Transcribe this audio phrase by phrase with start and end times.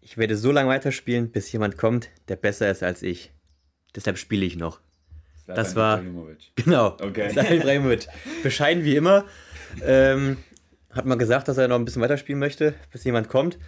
[0.00, 3.32] Ich werde so lange weiterspielen, bis jemand kommt, der besser ist als ich.
[3.94, 4.80] Deshalb spiele ich noch.
[5.44, 6.52] Zlatan Das war- Ibrahimovic.
[6.56, 6.96] Genau.
[7.00, 7.30] Okay.
[7.56, 8.06] Ibrahimovic.
[8.42, 9.24] Bescheiden wie immer.
[9.84, 10.38] Ähm,
[10.90, 13.58] hat mal gesagt, dass er noch ein bisschen weiterspielen möchte, bis jemand kommt.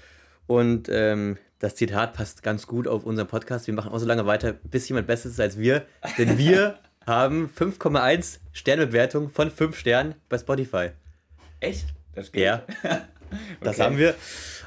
[0.47, 3.67] Und ähm, das Zitat passt ganz gut auf unseren Podcast.
[3.67, 5.85] Wir machen auch so lange weiter, bis jemand besser ist als wir.
[6.19, 10.91] Denn wir haben 5,1 Sternbewertung von 5 Sternen bei Spotify.
[11.61, 11.87] Echt?
[12.15, 12.43] Das geht?
[12.45, 12.63] Ja.
[13.63, 13.83] Das Okay.
[13.85, 14.15] haben wir.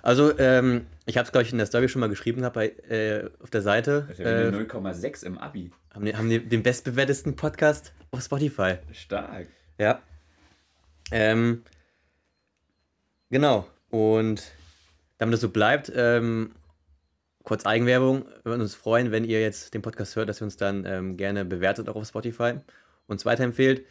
[0.06, 3.28] Also, ähm, ich habe es, glaube ich, in der Story schon mal geschrieben bei, äh,
[3.40, 4.06] auf der Seite.
[4.08, 5.72] Das ist ja Äh, eine 0,6 im Abi.
[5.96, 8.76] haben, die, haben die den bestbewertesten Podcast auf Spotify.
[8.92, 9.48] Stark.
[9.80, 10.04] Ja.
[11.10, 11.64] Ähm,
[13.32, 13.68] genau.
[13.90, 14.44] Und
[15.18, 16.52] damit das so bleibt, ähm,
[17.44, 18.26] kurz Eigenwerbung.
[18.44, 21.18] Wir würden uns freuen, wenn ihr jetzt den Podcast hört, dass ihr uns dann ähm,
[21.18, 22.60] gerne bewertet auch auf Spotify,
[23.08, 23.84] uns weiterempfehlt.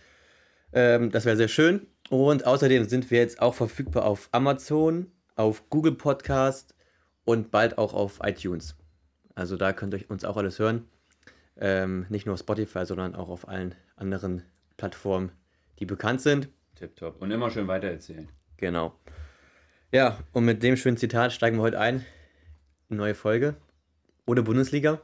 [0.72, 1.88] Ähm, das wäre sehr schön.
[2.08, 6.74] Und außerdem sind wir jetzt auch verfügbar auf Amazon, auf Google Podcast
[7.24, 8.76] und bald auch auf iTunes.
[9.34, 10.88] Also da könnt ihr uns auch alles hören.
[11.56, 14.42] Ähm, nicht nur auf Spotify, sondern auch auf allen anderen
[14.76, 15.32] Plattformen,
[15.78, 16.48] die bekannt sind.
[16.76, 17.20] Tipptopp.
[17.22, 18.28] Und immer schön weitererzählen.
[18.56, 18.94] Genau.
[19.92, 22.04] Ja, und mit dem schönen Zitat steigen wir heute ein.
[22.88, 23.54] Neue Folge.
[24.26, 25.00] Ohne Bundesliga.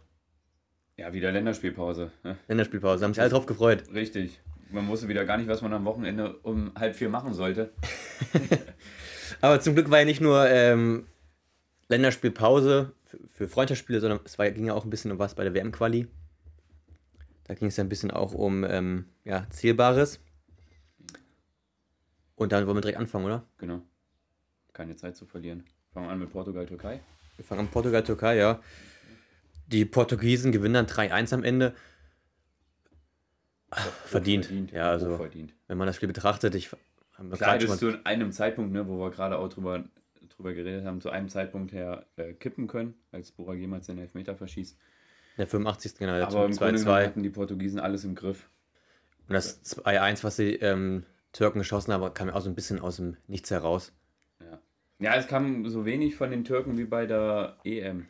[0.96, 2.10] Ja, wieder Länderspielpause.
[2.24, 2.36] ne?
[2.48, 3.04] Länderspielpause.
[3.04, 3.84] Haben sich alle drauf gefreut.
[3.92, 4.40] Richtig.
[4.70, 7.72] Man wusste wieder gar nicht, was man am Wochenende um halb vier machen sollte.
[9.40, 11.06] Aber zum Glück war ja nicht nur ähm,
[11.88, 15.44] Länderspielpause für, für Freundschaftsspiele, sondern es war, ging ja auch ein bisschen um was bei
[15.44, 16.06] der WM-Quali.
[17.44, 20.20] Da ging es ja ein bisschen auch um ähm, ja, Zählbares.
[22.36, 23.44] Und dann wollen wir direkt anfangen, oder?
[23.58, 23.82] Genau.
[24.72, 25.64] Keine Zeit zu verlieren.
[25.92, 27.00] Fangen wir an mit Portugal, Türkei.
[27.36, 28.60] Wir fangen an Portugal, Türkei, ja.
[29.66, 31.74] Die Portugiesen gewinnen dann 3-1 am Ende.
[34.04, 34.46] Verdient.
[34.46, 34.72] Verdient.
[34.72, 35.54] Ja, also, verdient.
[35.68, 36.70] wenn man das Spiel betrachtet, ich
[37.28, 39.84] das schon zu einem Zeitpunkt, ne, wo wir gerade auch drüber,
[40.36, 44.34] drüber geredet haben, zu einem Zeitpunkt her äh, kippen können, als Burak jemals den Elfmeter
[44.36, 44.76] verschießt.
[44.76, 45.96] in der 85.
[45.98, 47.06] genau, der Aber im zum Grunde genommen 2-2.
[47.06, 48.48] hatten die Portugiesen alles im Griff.
[49.28, 52.80] Und das 2-1, was die ähm, Türken geschossen haben, kam ja auch so ein bisschen
[52.80, 53.92] aus dem Nichts heraus.
[54.40, 54.58] Ja.
[54.98, 58.06] ja, es kam so wenig von den Türken wie bei der EM.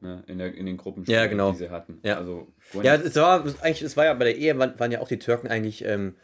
[0.00, 1.52] Ne, in, der, in den Gruppenspielen, Ja, genau.
[1.52, 2.00] die sie hatten.
[2.02, 2.16] Ja.
[2.16, 2.48] Also,
[2.82, 5.20] Ja, es war eigentlich, es war ja bei der Ehe, waren, waren ja auch die
[5.20, 6.16] Türken eigentlich ähm,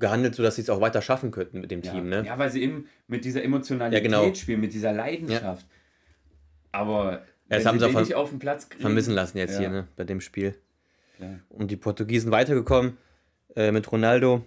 [0.00, 1.92] gehandelt, sodass sie es auch weiter schaffen könnten mit dem ja.
[1.92, 2.24] Team, ne?
[2.26, 4.34] ja, weil sie eben mit dieser Emotionalität Ja, genau.
[4.34, 5.66] spielen, mit dieser Leidenschaft.
[6.72, 9.60] Aber das wenn haben sie auch nicht auf den Platz kriegen, Vermissen lassen jetzt Ja.
[9.60, 9.88] hier, ne?
[9.96, 10.54] Bei dem Spiel.
[11.18, 11.38] Ja.
[11.48, 12.96] Und die Portugiesen weitergekommen
[13.56, 14.44] äh, mit Ronaldo.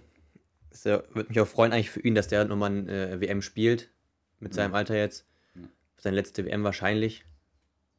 [0.70, 3.90] Es würde mich auch freuen, eigentlich für ihn, dass der nochmal ein äh, WM spielt.
[4.40, 5.26] Mit seinem Alter jetzt.
[5.54, 5.62] Ja.
[5.96, 7.24] Seine letzte WM wahrscheinlich.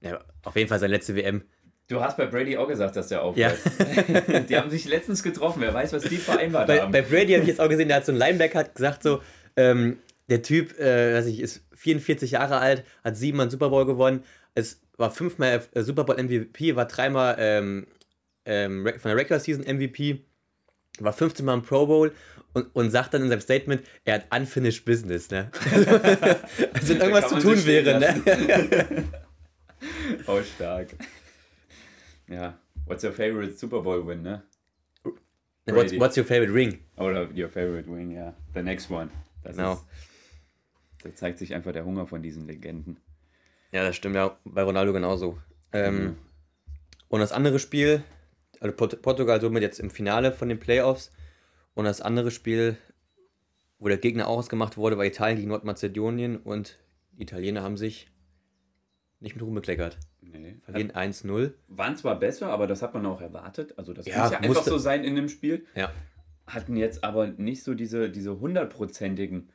[0.02, 1.44] Ja, auf jeden Fall seine letzte WM.
[1.88, 3.24] Du hast bei Brady auch gesagt, dass der Ja.
[3.24, 3.58] aufhört.
[4.50, 5.62] die haben sich letztens getroffen.
[5.62, 6.92] Wer weiß, was die vereinbart Bei, haben.
[6.92, 9.22] bei Brady habe ich jetzt auch gesehen, der hat so einen Linebacker hat gesagt so,
[9.56, 13.86] ähm, der Typ, äh, weiß ich, ist 44 Jahre alt, hat siebenmal einen Super Bowl
[13.86, 14.24] gewonnen,
[14.56, 17.86] es war fünfmal äh, Super Bowl MVP, war dreimal ähm,
[18.46, 20.26] ähm, von der Regular Season MVP,
[21.00, 22.14] war 15 Mal im Pro Bowl
[22.54, 25.52] und, und sagt dann in seinem Statement, er hat unfinished business, ne?
[26.74, 29.04] also wenn irgendwas zu tun sich stehen wäre, ne?
[30.26, 30.88] Oh, stark.
[32.28, 32.58] Ja.
[32.86, 34.44] What's your favorite Super Bowl win, ne?
[35.66, 36.80] what's, what's your favorite ring?
[36.98, 38.34] Oder your favorite win, ja.
[38.54, 39.10] The next one.
[39.44, 39.74] Das Genau.
[39.74, 39.86] ist,
[41.04, 42.98] da zeigt sich einfach der Hunger von diesen Legenden.
[43.72, 45.38] Ja, das stimmt ja bei Ronaldo genauso.
[45.74, 46.16] Ähm, Mhm.
[47.08, 48.04] Und das andere Spiel,
[48.60, 51.12] also Port Portugal somit jetzt im Finale von den Playoffs.
[51.74, 52.78] Und das andere Spiel,
[53.80, 56.38] wo der Gegner auch ausgemacht wurde, war Italien gegen Nordmazedonien.
[56.38, 56.78] Und
[57.14, 58.08] die Italiener haben sich
[59.26, 59.98] nicht mit Ruhm bekleckert.
[60.22, 60.58] Nee.
[60.64, 61.52] Verlieren 1-0.
[61.68, 63.78] Waren zwar besser, aber das hat man auch erwartet.
[63.78, 65.66] Also das Ja, muss ja einfach musste- so sein in dem Spiel.
[65.76, 65.92] Ja.
[66.48, 69.50] Hatten jetzt aber nicht so diese, diese hundertprozentigen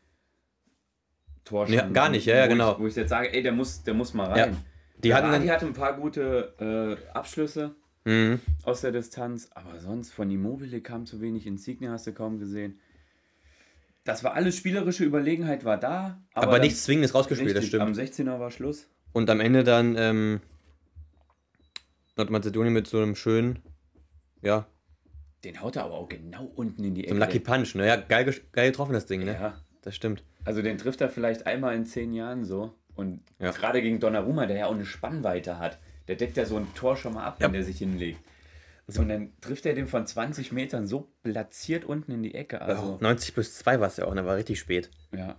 [1.45, 1.89] Torchancen.
[1.89, 2.73] Ja, gar nicht, ja, ja, genau.
[2.73, 4.45] Ich, wo ich jetzt sage, ey, der muss, der muss mal Ja.
[4.45, 4.57] rein.
[5.03, 5.51] Die hatten die dann.
[5.51, 8.41] hatte ein paar gute äh, Abschlüsse Mhm.
[8.65, 12.79] aus der Distanz, aber sonst von Immobile kam zu wenig, Insigne hast du kaum gesehen.
[14.05, 17.95] Das war alles spielerische Überlegenheit war da, Aber, dann- nichts Zwingendes rausgespielt, das richtig, am
[17.95, 18.09] stimmt.
[18.31, 18.89] 16er war Schluss.
[19.13, 20.41] Und am Ende dann ähm,
[22.17, 23.61] Nordmazedonien mit so einem schönen,
[24.43, 24.67] ja,
[25.45, 27.11] Den haut er aber auch genau unten in die so Ecke.
[27.13, 27.75] einem Lucky Punch.
[27.75, 27.87] Ne?
[27.87, 29.33] Ja, geil, geil getroffen, das Ding, ne?
[29.35, 30.23] Ja, Das stimmt.
[30.45, 32.75] also den trifft er vielleicht einmal in zehn Jahren so.
[32.95, 33.51] Und Ja.
[33.53, 35.79] gerade gegen Donnarumma, der ja auch eine Spannweite hat,
[36.09, 37.53] der deckt ja so ein Tor schon mal ab, wenn Ja.
[37.53, 38.21] der sich hinlegt.
[38.99, 42.61] Und dann trifft er den von 20 Metern so platziert unten in die Ecke.
[42.61, 44.27] Also, 90 plus 2 war es ja auch, ne?
[44.27, 44.91] War richtig spät.
[45.13, 45.37] ja.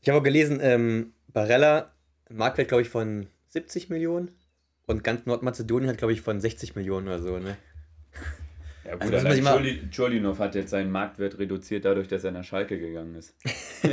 [0.00, 1.93] Ich habe auch gelesen, ähm, Barella,
[2.30, 4.30] Marktwert, glaube ich, von 70 Millionen.
[4.86, 7.56] Und ganz Nordmazedonien hat, glaube ich, von 60 Millionen oder so, ne?
[8.84, 12.78] Ja, gut, Also allein Cholinov hat jetzt seinen Marktwert reduziert, dadurch, dass er nach Schalke
[12.78, 13.34] gegangen ist.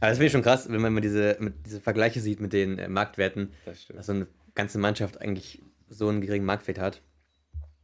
[0.00, 2.78] Aber das finde ich schon krass, wenn man mal diese, diese Vergleiche sieht mit den
[2.78, 7.00] äh, Marktwerten, Das dass so eine ganze Mannschaft eigentlich so einen geringen Marktwert hat.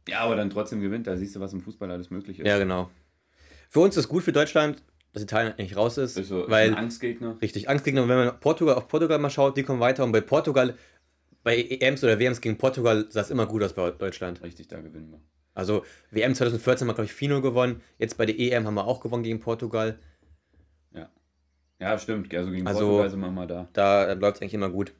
[0.07, 1.07] Ja, aber dann trotzdem gewinnt.
[1.07, 2.47] Da siehst du, was im Fußball alles möglich ist.
[2.47, 2.89] Ja, genau.
[3.69, 4.83] Für uns ist gut für Deutschland,
[5.13, 7.37] dass Italien eigentlich raus ist, Ist so ist weil ein Angstgegner.
[7.41, 8.03] richtig Angstgegner.
[8.03, 10.75] Und wenn man Portugal auf Portugal mal schaut, die kommen weiter und bei Portugal,
[11.43, 14.43] bei EMs oder WMs gegen Portugal sah es immer gut aus bei Deutschland.
[14.43, 15.21] Richtig, da gewinnen wir.
[15.55, 17.81] Also WM 2014 haben wir, glaube ich, 4-0 gewonnen.
[17.97, 19.97] Jetzt bei der EM haben wir auch gewonnen gegen Portugal.
[20.93, 21.09] Ja.
[21.79, 22.33] Ja, stimmt.
[22.35, 23.67] Also gegen Also- Portugal sind wir mal da.
[23.73, 24.93] Da läuft es eigentlich immer gut.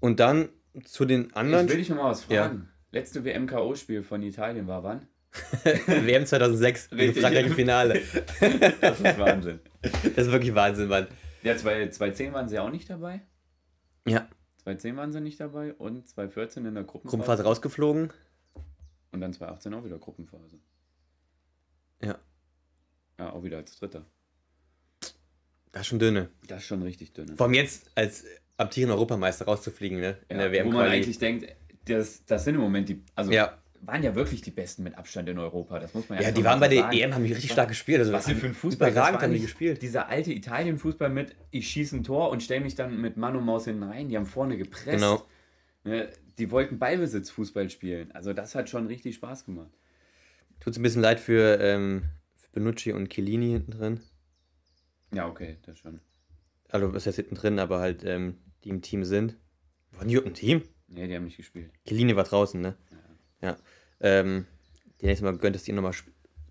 [0.00, 0.50] Und dann
[0.84, 1.66] zu den anderen.
[1.66, 2.44] Ich will dich noch mal was Ja.
[2.44, 2.68] fragen.
[2.92, 5.08] Letzte WM-K.O.-Spiel von Italien war wann?
[5.86, 7.14] WM 2006 gegen.
[7.20, 8.02] Frankreich im Finale.
[8.80, 9.60] Das ist Wahnsinn.
[9.82, 11.06] Das ist wirklich Wahnsinn, Mann.
[11.42, 13.20] Ja, 2010 waren sie auch nicht dabei.
[14.06, 14.28] Ja,
[14.64, 17.10] 2010 waren sie nicht dabei und 2014 in der Gruppenphase.
[17.10, 18.12] Gruppenphase rausgeflogen.
[19.12, 20.58] Und dann 2018 auch wieder Gruppenphase.
[22.02, 22.18] Ja.
[23.18, 24.04] Ja, auch wieder als Dritter.
[25.72, 26.28] Das ist schon dünne.
[26.46, 27.36] Das ist schon richtig dünn.
[27.36, 28.24] Vor allem jetzt als
[28.56, 30.18] amtierender Europameister rauszufliegen, ne?
[30.28, 31.46] In der WM wo man eigentlich denkt,
[31.84, 33.58] das, das sind im Moment die, also Ja.
[33.82, 35.78] Waren ja wirklich die Besten mit Abstand in Europa.
[35.78, 36.96] Das muss man Ja, erst die waren bei der sagen.
[36.96, 38.00] EM, haben die richtig stark gespielt.
[38.00, 39.82] Also Was sie für ein Fußball Überragend haben die gespielt.
[39.82, 43.44] Dieser alte Italien-Fußball mit, ich schieße ein Tor und stelle mich dann mit Mann und
[43.44, 44.08] Maus hinten rein.
[44.08, 44.86] Die haben vorne gepresst.
[44.86, 45.24] Genau.
[45.84, 46.08] Ne,
[46.38, 48.12] die wollten Ballbesitz-Fußball spielen.
[48.12, 49.70] Also das hat schon richtig Spaß gemacht.
[50.60, 52.04] Tut es ein bisschen leid für, ähm,
[52.36, 54.00] für Benucci und Chiellini hinten drin.
[55.12, 56.00] Ja, okay, das schon.
[56.68, 59.36] Also, was heißt hinten drin, aber halt, ähm, die im Team sind.
[59.92, 60.62] Waren die im Team?
[60.88, 61.70] Nee, die haben nicht gespielt.
[61.86, 62.76] Chiellini war draußen, ne?
[63.42, 63.56] Ja.
[64.00, 64.46] Ähm,
[65.00, 65.92] die nächste Mal gönnt, dass die nochmal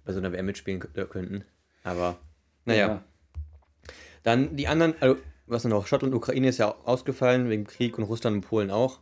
[0.05, 1.43] bei so einer WM mitspielen kö- könnten.
[1.83, 2.17] Aber,
[2.65, 3.03] naja.
[4.23, 8.03] Dann die anderen, also, was noch, Schottland und Ukraine ist ja ausgefallen, wegen Krieg und
[8.05, 8.99] Russland und Polen auch.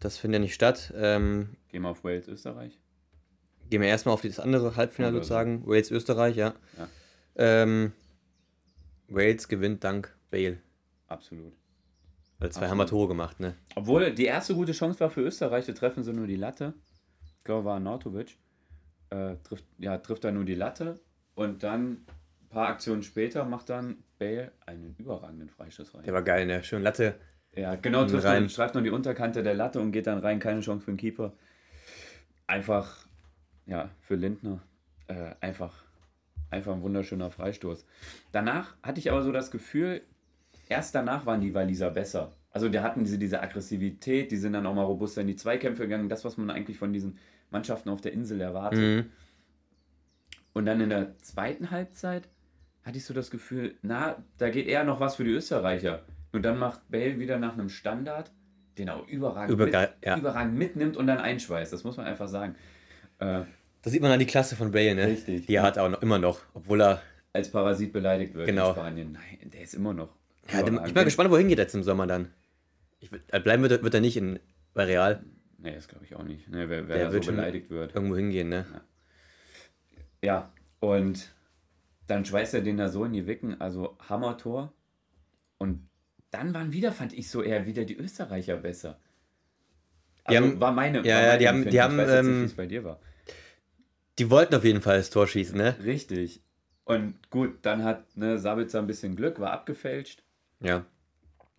[0.00, 0.92] Das findet ja nicht statt.
[0.96, 2.78] Ähm, Gehen wir auf Wales, Österreich.
[3.70, 5.18] gehen wir erstmal auf das andere Halbfinale so.
[5.18, 5.66] sozusagen.
[5.66, 6.54] Wales, Österreich, ja.
[6.78, 6.88] Ja.
[7.36, 7.92] Ähm,
[9.08, 10.58] Wales gewinnt dank Bale.
[11.06, 11.52] Absolut.
[12.38, 13.54] Weil zwei haben wir Tore gemacht, ne?
[13.74, 16.74] Obwohl die erste gute Chance war für Österreich, da treffen sie nur die Latte.
[17.24, 18.36] Ich glaube, war Nautovic.
[19.10, 20.98] Äh, trifft, ja, trifft er nur die Latte
[21.36, 22.06] und dann ein
[22.50, 26.02] paar Aktionen später macht dann Bale einen überragenden Freischuss rein.
[26.02, 26.64] Der war geil, ne?
[26.64, 27.14] Schön Latte.
[27.54, 28.42] Ja, genau, trifft Rein.
[28.42, 30.40] nur, streift nur die Unterkante der Latte und geht dann rein.
[30.40, 31.32] Keine Chance für den Keeper.
[32.46, 33.06] Einfach,
[33.64, 34.60] ja, für Lindner.
[35.06, 35.84] Äh, einfach,
[36.50, 37.86] einfach ein wunderschöner Freistoß.
[38.32, 40.02] Danach hatte ich aber so das Gefühl,
[40.68, 42.34] erst danach waren die Waliser besser.
[42.50, 45.82] Also die hatten diese, diese Aggressivität, die sind dann auch mal robuster in die Zweikämpfe
[45.82, 46.08] gegangen.
[46.08, 47.18] Das, was man eigentlich von diesen
[47.50, 48.78] Mannschaften auf der Insel erwartet.
[48.78, 49.10] Mhm.
[50.52, 52.28] Und dann in der zweiten Halbzeit
[52.82, 56.02] hatte ich so das Gefühl, na, da geht eher noch was für die Österreicher.
[56.32, 58.32] Nur dann macht Bale wieder nach einem Standard,
[58.78, 60.16] den er auch überragend, Übergeil, mit, ja.
[60.18, 61.72] überragend mitnimmt und dann einschweißt.
[61.72, 62.54] Das muss man einfach sagen.
[63.18, 63.42] Äh,
[63.82, 65.06] Da sieht man dann die Klasse von Bale, ne?
[65.08, 65.46] Richtig.
[65.46, 67.02] Die er hat auch noch, immer noch, obwohl er.
[67.32, 68.68] als Parasit beleidigt wird Genau.
[68.70, 69.12] in Spanien.
[69.12, 70.08] Nein, der ist immer noch.
[70.52, 72.32] Ja, dem- ich bin mal gespannt, wohin geht er jetzt im Sommer dann.
[73.00, 74.38] Ich, äh, bleiben wird, er- wird er nicht in,
[74.74, 75.22] bei Real
[75.58, 76.48] Nee, das glaube ich auch nicht.
[76.48, 77.94] Nee, wer, wer Der da wird so beleidigt wird.
[77.94, 78.66] irgendwo hingehen, ne?
[80.22, 81.32] Ja, und
[82.06, 84.72] dann schweißt er den da so in die Wicken, also Hammertor.
[85.58, 85.88] Und
[86.30, 89.00] dann waren wieder, fand ich so eher wieder die Österreicher besser.
[90.30, 90.98] Die Also haben- war meine.
[91.06, 92.54] ja, war ja, meine die haben- die haben, Ich weiß jetzt nicht, ähm, wie es
[92.54, 93.00] bei dir war.
[94.18, 95.76] Die wollten auf jeden Fall das Tor schießen, ne?
[95.84, 96.42] Richtig.
[96.84, 100.22] Und gut, dann hat ne, Sabitzer ein bisschen Glück, war abgefälscht.
[100.60, 100.84] Ja.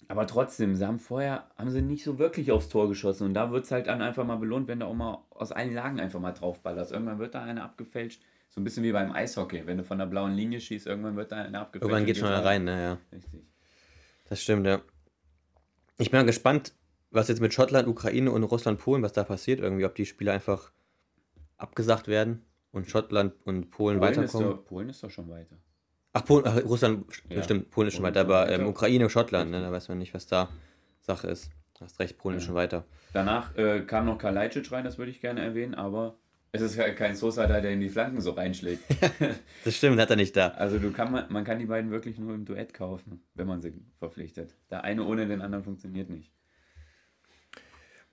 [0.09, 3.25] Aber trotzdem, sie haben vorher, haben sie nicht so wirklich aufs Tor geschossen.
[3.25, 5.73] Und da wird es halt dann einfach mal belohnt, wenn du auch mal aus allen
[5.73, 6.93] Lagen einfach mal draufballerst.
[6.93, 8.21] Irgendwann wird da einer abgefälscht.
[8.49, 9.65] So ein bisschen wie beim Eishockey.
[9.65, 11.83] Wenn du von der blauen Linie schießt, irgendwann wird da einer abgefälscht.
[11.83, 12.81] Irgendwann geht schon einer rein, ne?
[12.81, 12.97] Ja.
[13.11, 13.43] Richtig.
[14.29, 14.81] Das stimmt, ja.
[15.97, 16.73] Ich bin mal gespannt,
[17.11, 19.59] was jetzt mit Schottland, Ukraine und Russland, Polen, was da passiert.
[19.59, 20.71] Irgendwie, ob die Spiele einfach
[21.57, 24.49] abgesagt werden und Schottland und Polen, Polen ist, weiterkommen.
[24.49, 25.57] doch, Polen ist doch schon weiter.
[26.17, 27.43] Ach, Polen, ach, Russland, Ja.
[27.43, 30.25] stimmt, Polen ist schon weiter, aber ähm, Ukraine, Schottland, ne, da weiß man nicht, was
[30.27, 30.49] da
[31.01, 31.51] Sache ist.
[31.79, 32.85] Hast recht, Polen ist schon weiter.
[33.13, 36.17] Danach äh, kam noch Kalajdzic rein, das würde ich gerne erwähnen, aber
[36.51, 38.83] es ist kein Sosa da, der in die Flanken so reinschlägt.
[39.63, 40.47] Das stimmt, hat er nicht da.
[40.49, 43.73] also du kann man kann die beiden wirklich nur im Duett kaufen, wenn man sie
[43.99, 44.55] verpflichtet.
[44.71, 46.31] Der eine ohne den anderen funktioniert nicht.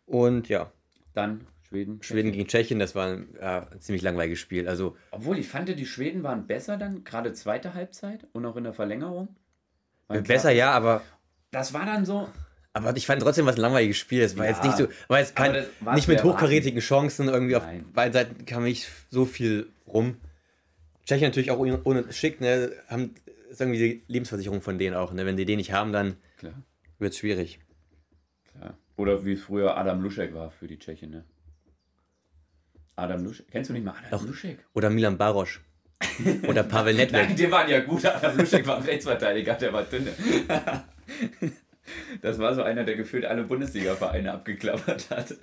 [0.06, 0.70] Und ja,
[1.14, 2.02] Dann Schweden.
[2.02, 4.68] Schweden gegen Tschechien, das war ein, ja, ein ziemlich langweiliges Spiel.
[4.68, 8.64] Also, Obwohl ich fand, die Schweden waren besser dann, gerade zweite Halbzeit und auch in
[8.64, 9.28] der Verlängerung.
[10.08, 11.02] War besser klar- ja, aber,
[11.50, 12.28] Das war dann so,
[12.72, 14.22] aber ich fand trotzdem was ein langweiliges Spiel.
[14.22, 15.64] Es war Ja, jetzt nicht so, war jetzt kein,
[15.94, 17.28] nicht mit hochkarätigen Chancen.
[17.28, 17.84] Irgendwie auf Nein.
[17.92, 20.16] beiden Seiten kam nicht so viel rum.
[21.06, 23.14] Tschechien natürlich auch ohne, ohne Schick, ne, haben,
[23.50, 25.12] ist irgendwie die Lebensversicherung von denen auch.
[25.12, 25.24] Ne?
[25.26, 26.16] Wenn die den nicht haben, dann
[26.98, 27.58] wird es schwierig.
[28.58, 28.76] klar.
[28.96, 31.24] Oder wie früher Adam Luschek war für die Tschechen, ne?
[32.96, 33.46] Adam Luschek.
[33.50, 34.26] Kennst du nicht mal Adam Doch.
[34.26, 34.58] Luschek?
[34.74, 35.60] Oder Milan Barosch.
[36.46, 37.12] Oder Pavel Nedved.
[37.28, 40.12] Nein, die waren ja gut, aber Luschek war Rechtsverteidiger, der war dünne.
[42.22, 45.34] Das war so einer, der gefühlt alle Bundesliga-Vereine abgeklappert hat.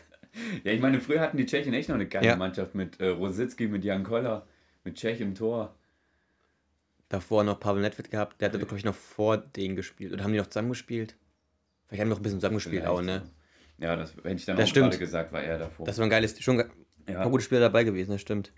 [0.63, 2.36] Ja, ich meine, früher hatten die Tschechen echt noch eine geile Ja.
[2.36, 4.48] Mannschaft mit äh, Rositzky, mit Jan Koller,
[4.84, 5.75] mit Tschech im Tor.
[7.10, 10.13] Davor noch Pavel Nedved gehabt, der hat, glaube ich, noch vor denen gespielt.
[10.13, 11.15] Oder haben die noch zusammen gespielt?
[11.88, 13.24] Vielleicht haben die noch ein bisschen zusammen gespielt auch, ne?
[13.77, 14.91] Ja, das hätte ich dann Das auch stimmt.
[14.91, 15.86] gerade gesagt, war er davor.
[15.86, 16.63] Das war ein geiles, schon
[17.08, 17.15] ja.
[17.17, 18.51] ein paar gute Spieler dabei gewesen, das stimmt.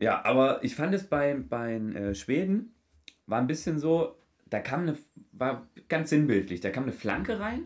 [0.00, 2.74] Ja, aber ich fand es bei, bei äh, Schweden
[3.26, 4.96] war ein bisschen so, da kam eine,
[5.32, 7.64] war ganz sinnbildlich, da kam eine Flanke rein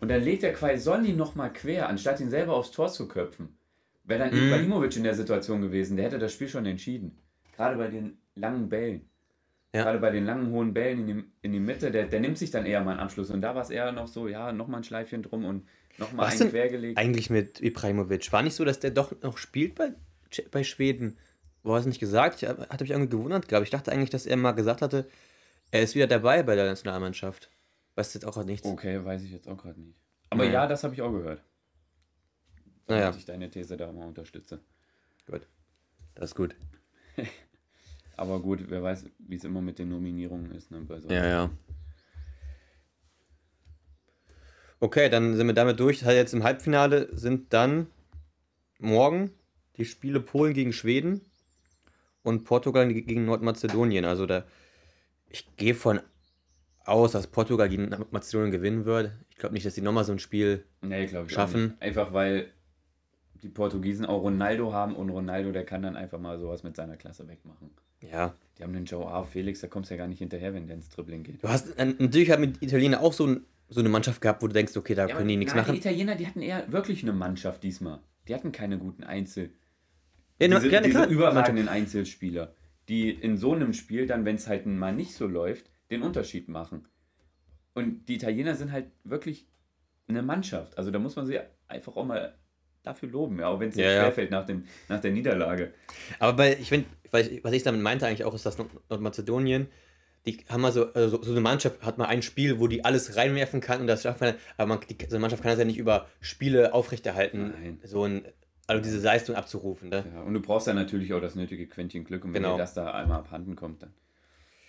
[0.00, 3.56] und dann legt der Quaisonni nochmal quer, anstatt ihn selber aufs Tor zu köpfen.
[4.04, 4.48] Wäre dann Mhm.
[4.48, 7.18] Ibrahimovic in der Situation gewesen, der hätte das Spiel schon entschieden.
[7.56, 9.08] Gerade bei den langen Bällen.
[9.74, 9.82] Ja.
[9.82, 12.52] Gerade bei den langen, hohen Bällen in die, in die Mitte, der, der nimmt sich
[12.52, 13.30] dann eher mal einen Anschluss.
[13.30, 15.66] Und da war es eher noch so, ja, nochmal ein Schleifchen drum und
[15.98, 16.96] nochmal einen quergelegt.
[16.96, 18.32] Eigentlich mit Ibrahimovic.
[18.32, 19.92] War nicht so, dass der doch noch spielt bei,
[20.52, 21.18] bei Schweden?
[21.64, 22.40] War es nicht gesagt?
[22.40, 23.68] Ich hatte mich irgendwie gewundert, glaube ich.
[23.68, 25.08] Ich dachte eigentlich, dass er mal gesagt hatte,
[25.72, 27.50] er ist wieder dabei bei der Nationalmannschaft.
[27.96, 28.68] Weiß jetzt auch gerade nichts.
[28.68, 29.98] Okay, weiß ich jetzt auch gerade nicht.
[30.30, 30.62] Aber Naja.
[30.62, 31.42] ja, das habe ich auch gehört.
[32.86, 33.06] Naja.
[33.08, 34.60] Dass ich deine These da mal unterstütze.
[35.26, 35.48] Gut.
[36.14, 36.54] Das ist gut.
[38.16, 40.70] Aber gut, wer weiß, wie es immer mit den Nominierungen ist.
[40.70, 41.08] Ne, bei so.
[41.08, 41.50] Ja, ja.
[44.80, 46.00] Okay, dann sind wir damit durch.
[46.00, 47.86] Das heißt, jetzt im Halbfinale sind dann
[48.78, 49.30] morgen
[49.76, 51.20] die Spiele Polen gegen Schweden
[52.22, 54.04] und Portugal ge- gegen Nordmazedonien.
[54.04, 54.44] Also da,
[55.28, 56.00] ich gehe von
[56.84, 59.12] aus, dass Portugal gegen Nordmazedonien gewinnen wird.
[59.30, 60.64] Ich glaube nicht, dass die nochmal so ein Spiel.
[60.82, 61.74] Nee, Schaffen.
[61.80, 62.52] Einfach weil
[63.42, 66.96] die Portugiesen auch Ronaldo haben und Ronaldo, der kann dann einfach mal sowas mit seiner
[66.96, 67.70] Klasse wegmachen.
[68.00, 68.34] Ja.
[68.58, 69.24] Die haben den Joe A.
[69.24, 71.42] Felix, da kommst du ja gar nicht hinterher, wenn der ins Dribbling geht.
[71.42, 74.52] Du hast natürlich hat mit Italiener auch so, ein, so eine Mannschaft gehabt, wo du
[74.52, 75.72] denkst, okay, da Ja, können die nichts machen.
[75.72, 77.98] Die Italiener, die hatten eher wirklich eine Mannschaft diesmal.
[78.28, 79.50] Die hatten keine guten Einzel.
[80.40, 82.54] Ja, diese, ja, diese überragenden Einzelspieler,
[82.88, 86.48] die in so einem Spiel dann, wenn es halt mal nicht so läuft, den Unterschied
[86.48, 86.86] machen.
[87.74, 89.46] Und die Italiener sind halt wirklich
[90.06, 90.76] eine Mannschaft.
[90.78, 92.34] Also da muss man sie einfach auch mal
[92.82, 94.00] dafür loben, ja, auch wenn es Ja, jetzt ja.
[94.02, 95.72] schwerfällt nach, dem, nach der Niederlage.
[96.18, 99.68] Aber bei, ich finde, was ich damit meinte eigentlich auch, ist, dass Nord- Nordmazedonien,
[100.26, 103.16] die haben mal so, also so eine Mannschaft hat mal ein Spiel, wo die alles
[103.16, 105.64] reinwerfen kann und das schafft man, aber man, die, so eine Mannschaft kann das ja
[105.64, 107.80] nicht über Spiele aufrechterhalten, Nein.
[107.84, 108.24] so ein,
[108.66, 109.90] also diese Leistung abzurufen.
[109.90, 110.04] Ne?
[110.14, 112.24] Ja, und du brauchst dann natürlich auch das nötige Quäntchen Glück.
[112.24, 112.54] Und wenn Genau.
[112.56, 113.92] dir das da einmal abhanden kommt, dann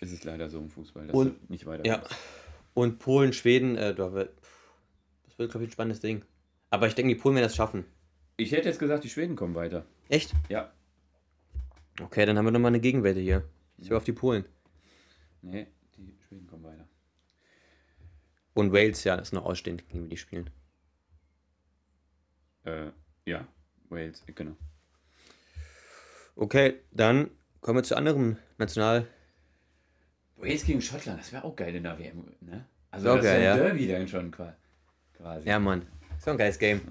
[0.01, 2.03] ist es leider so im Fußball, dass Und- du nicht weiter Ja.
[2.73, 4.31] Und Polen, Schweden, äh, das wird,
[5.37, 6.25] glaube ich, ein spannendes Ding.
[6.69, 7.85] Aber ich denke, die Polen werden das schaffen.
[8.35, 9.85] Ich hätte jetzt gesagt, die Schweden kommen weiter.
[10.09, 10.33] Echt?
[10.49, 10.73] Ja.
[12.01, 13.47] Okay, dann haben wir nochmal eine Gegenwette hier.
[13.77, 14.45] Ich höre auf die Polen.
[15.41, 16.87] Nee, die Schweden kommen weiter.
[18.53, 20.49] Und Wales, ja, das ist noch ausstehend, gegen die die spielen.
[22.63, 22.87] Äh,
[23.25, 23.47] ja,
[23.89, 24.55] Wales, genau.
[26.35, 27.29] Okay, dann
[27.61, 29.07] kommen wir zu anderen National.
[30.37, 32.65] Wales gegen Schottland, das wäre auch geil in der WM, ne?
[32.91, 33.55] Also auch das ein ja.
[33.57, 34.55] Derby dann schon qua-
[35.13, 35.47] quasi.
[35.47, 35.85] Ja, Mann.
[36.19, 36.81] So ein geiles Game.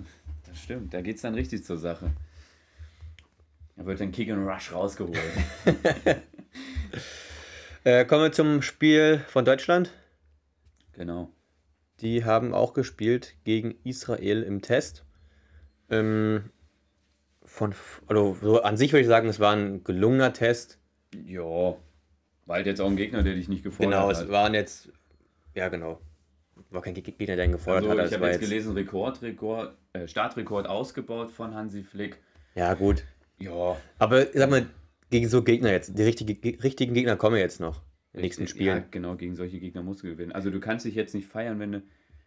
[0.47, 2.11] Das stimmt, da geht es dann richtig zur Sache.
[3.77, 5.19] Da wird dann Kick and Rush rausgeholt.
[7.87, 9.91] Äh, kommen wir zum Spiel von Deutschland.
[10.93, 11.31] genau.
[12.01, 15.05] Die haben auch gespielt gegen Israel im Test.
[15.91, 16.51] Ähm,
[17.45, 17.75] von,
[18.07, 20.79] also so an sich würde ich sagen, es war ein gelungener Test.
[21.27, 21.77] Ja, war
[22.49, 24.17] halt jetzt auch ein Gegner, der dich nicht gefordert Genau, hat.
[24.17, 24.89] es waren jetzt,
[25.55, 26.01] ja genau,
[26.71, 28.07] war kein Geg- Gegner, der ihn gefordert also, hat.
[28.09, 32.17] ich habe war jetzt gelesen, Rekord, Rekord, äh, Startrekord ausgebaut von Hansi Flick.
[32.55, 33.05] Ja gut,
[33.39, 34.67] Ja, aber sag mal,
[35.11, 37.83] gegen so Gegner jetzt, die richtige, ge- richtigen Gegner kommen jetzt noch
[38.15, 38.47] den nächsten.
[38.47, 38.77] Spielen.
[38.79, 40.33] Ja, genau, gegen solche Gegner musst du gewinnen.
[40.33, 41.83] Also du kannst dich jetzt nicht feiern, wenn du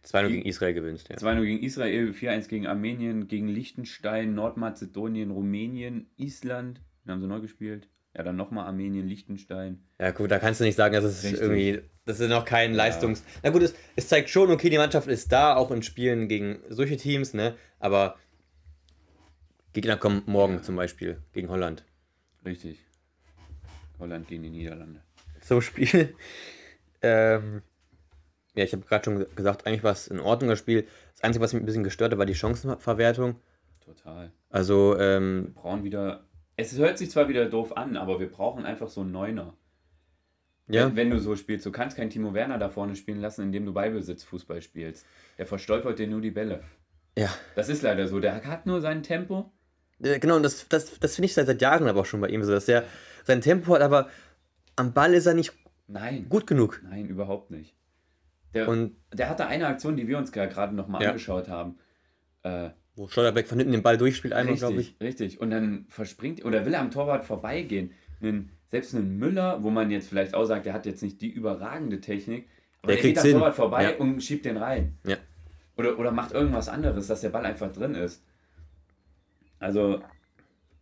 [0.06, 1.08] 2-0 gegen Israel gewinnst.
[1.08, 1.16] Ja.
[1.16, 6.80] 2-0 gegen Israel, 4-1 gegen Armenien, gegen Liechtenstein, Nordmazedonien, Rumänien, Island.
[7.04, 7.88] Dann haben sie neu gespielt.
[8.16, 9.82] Ja, dann nochmal Armenien, Liechtenstein.
[10.00, 11.40] Ja, gut, da kannst du nicht sagen, dass es Richtig.
[11.40, 13.22] irgendwie, das ist noch kein Leistungs...
[13.42, 16.58] Na gut, es, es zeigt schon, okay, die Mannschaft ist da, auch in Spielen gegen
[16.68, 17.54] solche Teams, ne?
[17.78, 18.16] Aber
[19.72, 21.84] Gegner kommen morgen zum Beispiel gegen Holland.
[22.44, 22.78] Richtig.
[23.98, 25.02] Holland gegen die Niederlande.
[25.40, 26.14] Zum Spiel.
[27.02, 27.62] ähm,
[28.54, 30.86] ja, ich habe gerade schon gesagt, eigentlich war es in Ordnung, das Spiel.
[31.14, 33.36] Das Einzige, was mich ein bisschen gestört hat, war die Chancenverwertung.
[33.84, 34.32] Total.
[34.50, 36.24] Also, ähm, Wir brauchen wieder.
[36.56, 39.54] Es hört sich zwar wieder doof an, aber wir brauchen einfach so einen Neuner.
[40.66, 43.42] ja, Wenn, wenn du so spielst, du kannst keinen Timo Werner da vorne spielen lassen,
[43.42, 45.06] indem du Ballbesitzfußball spielst.
[45.38, 46.64] Der verstolpert dir nur die Bälle.
[47.16, 47.28] ja.
[47.54, 48.18] Das ist leider so.
[48.18, 49.52] Der hat nur sein Tempo.
[50.02, 52.28] Äh, Genau, und das, das, das finde ich seit, seit Jahren aber auch schon bei
[52.28, 52.84] ihm so, dass er
[53.24, 54.08] sein Tempo hat, aber
[54.76, 55.52] am Ball ist er nicht
[55.86, 56.26] Nein.
[56.28, 56.80] gut genug.
[56.88, 57.74] Nein, überhaupt nicht.
[58.54, 61.08] Der, Und der hatte eine Aktion, die wir uns gerade noch mal Ja.
[61.08, 61.78] angeschaut haben.
[62.42, 64.96] Äh, Wo Schlotterbeck von hinten den Ball durchspielt, einmal, glaube ich.
[65.00, 65.40] Richtig, richtig.
[65.40, 67.90] Und dann verspringt oder will er am Torwart vorbeigehen.
[68.22, 71.28] Einen, selbst einen Müller, wo man jetzt vielleicht auch sagt, der hat jetzt nicht die
[71.30, 72.48] überragende Technik,
[72.82, 73.30] aber Der der, geht am.
[73.32, 73.96] Torwart vorbei Ja.
[73.96, 74.96] und schiebt den rein.
[75.06, 75.16] Ja.
[75.76, 78.22] Oder, oder macht irgendwas anderes, dass der Ball einfach drin ist.
[79.58, 80.00] Also,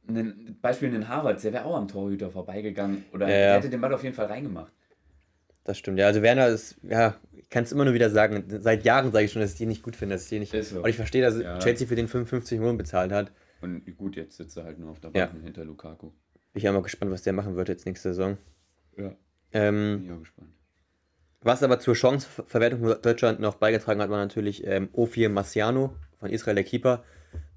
[0.09, 3.55] ein Beispiel in Harvards, der wäre auch am Torhüter vorbeigegangen oder Ja, ja.
[3.55, 4.73] hätte den Ball auf jeden Fall reingemacht.
[5.65, 6.07] Das stimmt, ja.
[6.07, 9.33] Also Werner ist, ja, ich kann es immer nur wieder sagen, seit Jahren sage ich
[9.33, 10.55] schon, dass ich den nicht gut finde, dass ich den nicht.
[10.55, 10.83] Ist so.
[10.83, 11.59] Und ich verstehe, dass Ja.
[11.59, 13.33] Chelsea für den 55 Millionen bezahlt hat.
[13.63, 15.27] Und gut, jetzt sitzt er halt nur auf der Ja.
[15.27, 16.11] Bank hinter Lukaku.
[16.53, 18.39] Bin ich auch mal gespannt, was der machen wird jetzt nächste Saison.
[18.97, 19.13] Ja.
[19.53, 20.51] Ähm, Bin ich auch gespannt.
[21.41, 26.31] was aber zur Chanceverwertung von Deutschland noch beigetragen hat, war natürlich ähm, Ophir Marciano von
[26.31, 27.03] Israel, der Keeper.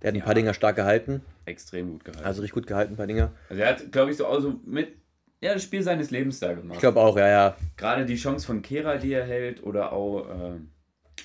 [0.02, 0.26] Der hat ein Ja.
[0.26, 1.22] paar Dinger stark gehalten.
[1.46, 2.26] Extrem gut gehalten.
[2.26, 3.32] Also richtig gut gehalten, ein paar Dinger.
[3.50, 4.94] Also er hat, glaube ich, so auch so mit
[5.42, 6.76] ja, das Spiel seines Lebens da gemacht.
[6.76, 7.58] Ich glaube auch, ja, ja.
[7.78, 10.60] Gerade die Chance von Kera, die er hält, oder auch äh,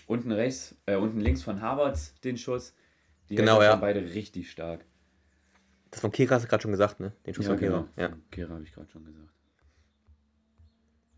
[0.06, 2.74] unten rechts, äh, unten links von Harvards den Schuss.
[3.28, 3.74] Die Genau, ja.
[3.76, 4.84] beide richtig stark.
[5.90, 7.12] Das von Kira hast du gerade schon gesagt, ne?
[7.26, 7.88] Den Schuss von Kira.
[7.96, 8.10] Ja.
[8.10, 9.30] Von Kera habe ich gerade schon gesagt.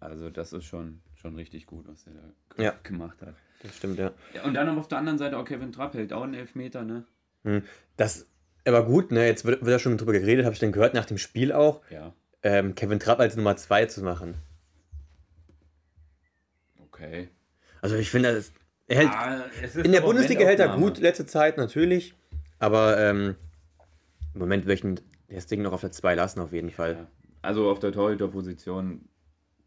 [0.01, 2.75] Also das ist schon, schon richtig gut, was er da Ja.
[2.83, 3.35] gemacht hat.
[3.63, 4.13] Das stimmt, ja.
[4.35, 7.05] Ja, und dann auf der anderen Seite auch Kevin Trapp hält auch einen Elfmeter, ne?
[7.47, 7.63] Hm.
[7.97, 8.27] Das
[8.67, 9.25] aber gut, ne?
[9.27, 11.81] Jetzt wird, wird ja schon drüber geredet, habe ich dann gehört nach dem Spiel auch,
[11.91, 12.13] Ja,
[12.43, 14.35] ähm, Kevin Trapp als Nummer 2 zu machen.
[16.85, 17.29] okay.
[17.81, 18.43] Also ich finde,
[18.89, 19.45] er hält, Ah,
[19.83, 22.15] in der Bundesliga hält er gut letzte Zeit natürlich,
[22.59, 23.37] aber ähm,
[24.35, 26.93] im Moment möchten das Ding noch auf der 2 lassen auf jeden Fall.
[26.95, 27.07] Ja.
[27.43, 29.09] Also auf der Torhüterposition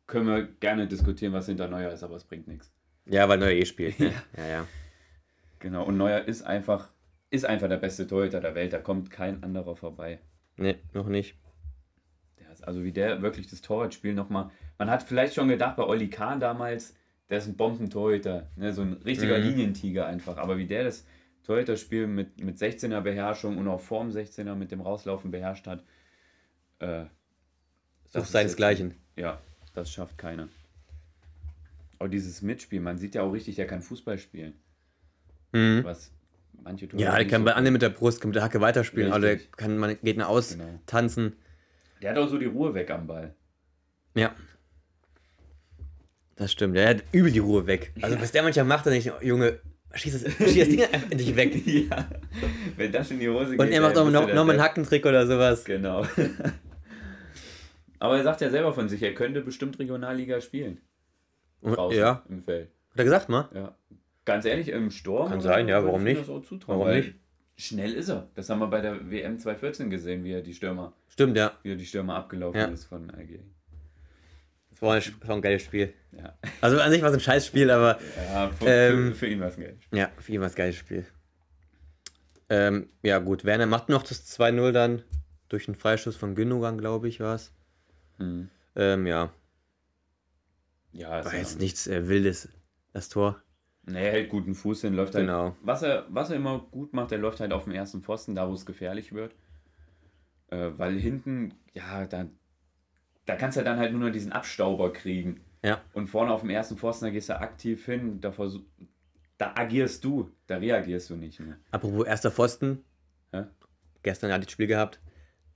[0.08, 2.72] können wir gerne diskutieren, was hinter Neuer ist, aber es bringt nichts.
[3.06, 4.00] Ja, weil Neuer eh spielt.
[4.00, 4.12] Ne?
[4.38, 4.68] Ja, ja.
[5.60, 6.90] Genau, und Neuer ist einfach,
[7.30, 10.20] ist einfach der beste Torhüter der Welt, da kommt kein anderer vorbei.
[10.58, 11.36] Ne, noch nicht.
[12.62, 16.42] Also wie der wirklich das Torwartspiel nochmal, man hat vielleicht schon gedacht bei Olli Kahn
[16.42, 16.94] damals,
[17.30, 19.46] der ist ein Bombentorhüter, ne, so ein richtiger Mhm.
[19.46, 21.06] Linientiger einfach, aber wie der das
[21.44, 25.84] Torhüterspiel mit, mit 16er Beherrschung und auch vorm 16er mit dem Rauslaufen beherrscht hat,
[26.80, 27.06] äh,
[28.04, 28.96] das Sucht ist seinesgleichen.
[29.16, 29.40] Ja,
[29.74, 30.50] das schafft keiner.
[31.98, 34.54] Aber dieses Mitspiel, man sieht ja auch richtig, der kann Fußball spielen.
[35.52, 35.84] Mhm.
[35.84, 36.12] Was
[36.64, 38.62] manche Ja, Torhüter der kann so bei anderen mit der Brust, kann mit der Hacke
[38.62, 40.66] weiterspielen, aber der kann man Gegner austanzen.
[40.66, 40.80] Genau.
[40.86, 41.36] tanzen.
[42.02, 43.36] Der hat auch so die Ruhe weg am Ball.
[44.16, 44.34] Ja.
[46.36, 47.94] Das stimmt, der hat übel die Ruhe weg.
[48.02, 49.60] Also was der manchmal macht, dann denke ich, oh, Junge,
[49.94, 51.68] schieß das, schieß das Ding einfach endlich weg.
[51.90, 52.08] ja,
[52.78, 53.60] wenn das in die Hose geht.
[53.60, 54.62] Und er macht auch noch, noch mal einen.
[54.62, 55.66] Hackentrick oder sowas.
[55.66, 56.06] Genau.
[58.00, 60.80] Aber er sagt ja selber von sich, er könnte bestimmt Regionalliga spielen.
[61.62, 62.70] Und, Draußen ja, im Feld.
[62.92, 63.50] hat er gesagt mal.
[63.54, 63.76] Ja.
[64.30, 65.30] Ganz ehrlich, im Sturm.
[65.30, 66.22] Kann sein, so, ja, warum nicht?
[66.22, 67.16] Das auch zutrauen, Warum nicht?
[67.58, 68.30] Schnell ist er.
[68.36, 71.52] Das haben wir bei der WM 2014 gesehen, wie er die Stürmer, Stimmt, ja.
[71.64, 72.68] wie er die Stürmer abgelaufen Ja.
[72.68, 73.54] ist von Algerien.
[74.72, 75.94] Das war ein, das war ein geiles Spiel.
[76.14, 76.38] Ja.
[76.62, 78.00] Also an sich war es ein scheiß Spiel, aber
[78.32, 79.80] Ja, für, Ähm, für, ihn war es ein Geld.
[79.94, 81.06] ja, für ihn war es ein geiles Spiel.
[82.50, 85.04] Ähm, ja, gut, Werner macht noch das 2-0 dann
[85.50, 87.52] durch einen Freistoß von Gündogan, glaube ich, war es.
[88.20, 88.50] Mhm.
[88.76, 89.34] Ähm, ja,
[90.94, 92.48] Ja, war jetzt nichts äh, Wildes,
[92.94, 93.42] das Tor.
[93.92, 95.26] Nee, er hält guten Fuß hin, läuft halt.
[95.26, 95.56] Genau.
[95.62, 98.48] Was er, was er immer gut macht, er läuft halt auf dem ersten Pfosten, da
[98.48, 99.34] wo es gefährlich wird.
[100.50, 102.26] Äh, weil hinten, ja, da,
[103.26, 105.42] da kannst du dann halt nur noch diesen Abstauber kriegen.
[105.64, 105.82] Ja.
[105.94, 108.62] Und vorne auf dem ersten Pfosten, da gehst du aktiv hin, da, versuch,
[109.38, 111.40] da agierst du, da reagierst du nicht.
[111.40, 111.58] Ne?
[111.72, 112.84] Apropos erster Pfosten.
[113.34, 113.50] Ja?
[114.04, 115.00] Gestern hatte ich das Spiel gehabt.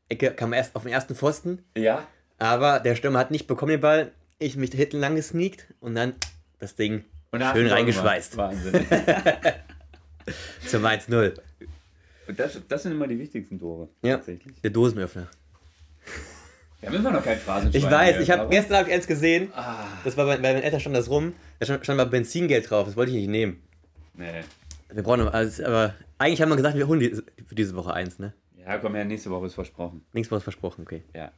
[0.09, 2.05] Ecke kam erst auf den ersten Pfosten, Ja,
[2.37, 4.11] aber der Stürmer hat nicht bekommen den Ball.
[4.37, 6.13] Ich mich da hinten lang gesneakt und dann
[6.59, 7.05] das Ding
[7.41, 8.37] schön reingeschweißt.
[8.37, 8.73] Wahnsinn.
[10.67, 11.33] zum 1-0.
[12.27, 13.89] Und das, das sind immer die wichtigsten Tore.
[14.01, 14.15] Ja.
[14.17, 14.53] Tatsächlich.
[14.61, 15.27] Der Dosenöffner.
[16.79, 17.81] Wir haben immer noch kein Phrasenschwein.
[17.81, 18.21] Ich weiß, hier.
[18.21, 19.51] ich habe gestern hab ich eins gesehen.
[19.55, 21.33] Ah, Das war bei, bei meinen Eltern stand das rum.
[21.59, 22.85] Da stand, stand mal Benzingeld drauf.
[22.87, 23.61] Das wollte ich nicht nehmen.
[24.15, 24.43] nee.
[24.91, 27.09] Wir brauchen noch alles, aber eigentlich haben wir gesagt, wir holen die,
[27.47, 28.31] für diese Woche eins, ne?
[28.59, 30.05] Ja, komm her, nächste Woche ist versprochen.
[30.13, 31.01] Nichts was versprochen, okay.
[31.15, 31.31] Ja.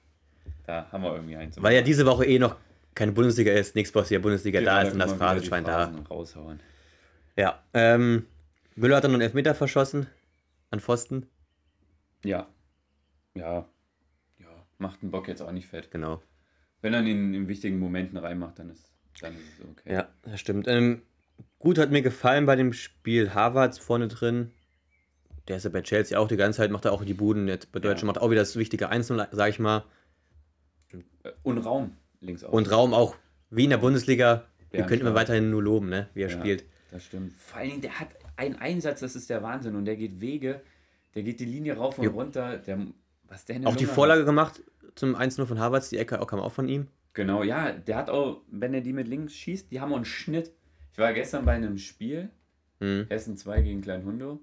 [0.68, 1.56] Da haben wir irgendwie eins.
[1.62, 2.58] Weil ja diese Woche eh noch
[2.96, 5.94] keine Bundesliga ist, nichts ja Bundesliga Genau, da ist und das Phrasenschwein da.
[6.10, 6.62] Raushauen.
[7.38, 7.62] Ja.
[7.74, 8.26] Ähm,
[8.76, 10.08] Müller hat dann einen Elfmeter verschossen
[10.72, 11.28] an Pfosten.
[12.24, 12.48] Ja.
[13.36, 13.68] Ja.
[14.40, 14.66] Ja.
[14.78, 15.92] Macht den Bock jetzt auch nicht fett.
[15.92, 16.22] Genau.
[16.82, 19.94] Wenn er ihn in wichtigen Momenten reinmacht, dann ist, dann ist es okay.
[19.94, 20.68] Ja, das stimmt.
[20.68, 21.02] Ähm,
[21.60, 24.52] gut hat mir gefallen bei dem Spiel Harvards vorne drin.
[25.48, 27.48] Der ist ja bei Chelsea auch die ganze Zeit, macht er auch die Buden.
[27.48, 28.08] Jetzt bei Deutschland Ja.
[28.08, 29.84] macht auch wieder das wichtige Einzel, sag ich mal.
[31.44, 32.52] Und Raum links auch.
[32.52, 33.16] Und Raum auch
[33.50, 34.46] wie in der Bundesliga.
[34.72, 35.22] Wir Ja, könnten wir klar.
[35.24, 36.10] weiterhin nur loben, ne?
[36.14, 36.66] wie er Ja, spielt.
[36.92, 37.34] Das stimmt.
[37.38, 39.76] Vor allen Dingen, der hat einen Einsatz, das ist der Wahnsinn.
[39.76, 40.62] Und der geht Wege,
[41.14, 42.58] der geht die Linie rauf und runter.
[42.58, 42.80] Der,
[43.24, 44.26] was der Auch die Vorlage Hat.
[44.28, 44.62] gemacht
[44.96, 45.90] zum 1-0 von Harvards.
[45.90, 46.88] Die Ecke auch kam auch von ihm.
[47.14, 47.72] Genau, ja.
[47.72, 50.52] Der hat auch, wenn er die mit links schießt, die haben auch einen Schnitt.
[50.92, 52.30] Ich war gestern bei einem Spiel,
[52.82, 53.06] Mhm.
[53.08, 54.42] Essen 2 gegen Kleinhundo.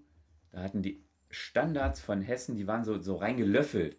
[0.52, 3.96] da hatten die Standards von Hessen, die waren so, so reingelöffelt.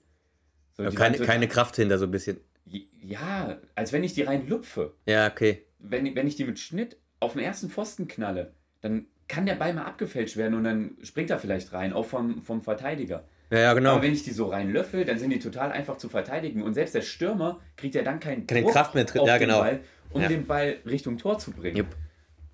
[0.72, 2.38] So, keine, so, keine Kraft hinter, so ein bisschen.
[2.66, 4.94] Ja, als wenn ich die rein lupfe.
[5.06, 5.66] Ja, okay.
[5.80, 9.74] Wenn, wenn ich die mit Schnitt auf den ersten Pfosten knalle, dann kann der Ball
[9.74, 13.28] mal abgefälscht werden und dann springt er vielleicht rein, auch vom, vom Verteidiger.
[13.50, 13.92] Ja, ja, genau.
[13.94, 16.64] Aber wenn ich die so rein löffel, dann sind die total einfach zu verteidigen.
[16.64, 19.22] Und selbst der Stürmer kriegt ja dann keinen Keine Druck Kraft mehr drin.
[19.22, 19.60] auf Ja, den genau.
[19.62, 20.28] Ball, um Ja.
[20.28, 21.78] den Ball Richtung Tor zu bringen.
[21.78, 21.96] Jupp.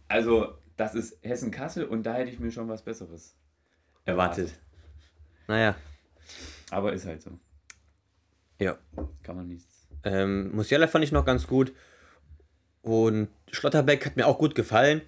[0.08, 3.36] Also, das ist Hessen-Kassel und da hätte ich mir schon was Besseres
[4.06, 4.54] Erwartet.
[5.48, 5.76] Naja,
[6.72, 7.32] Aber ist halt so.
[8.60, 8.78] ja.
[9.24, 9.69] Kann man nichts.
[10.04, 11.74] Ähm, Musiala fand ich noch ganz gut.
[12.82, 15.02] Und Schlotterbeck hat mir auch gut gefallen.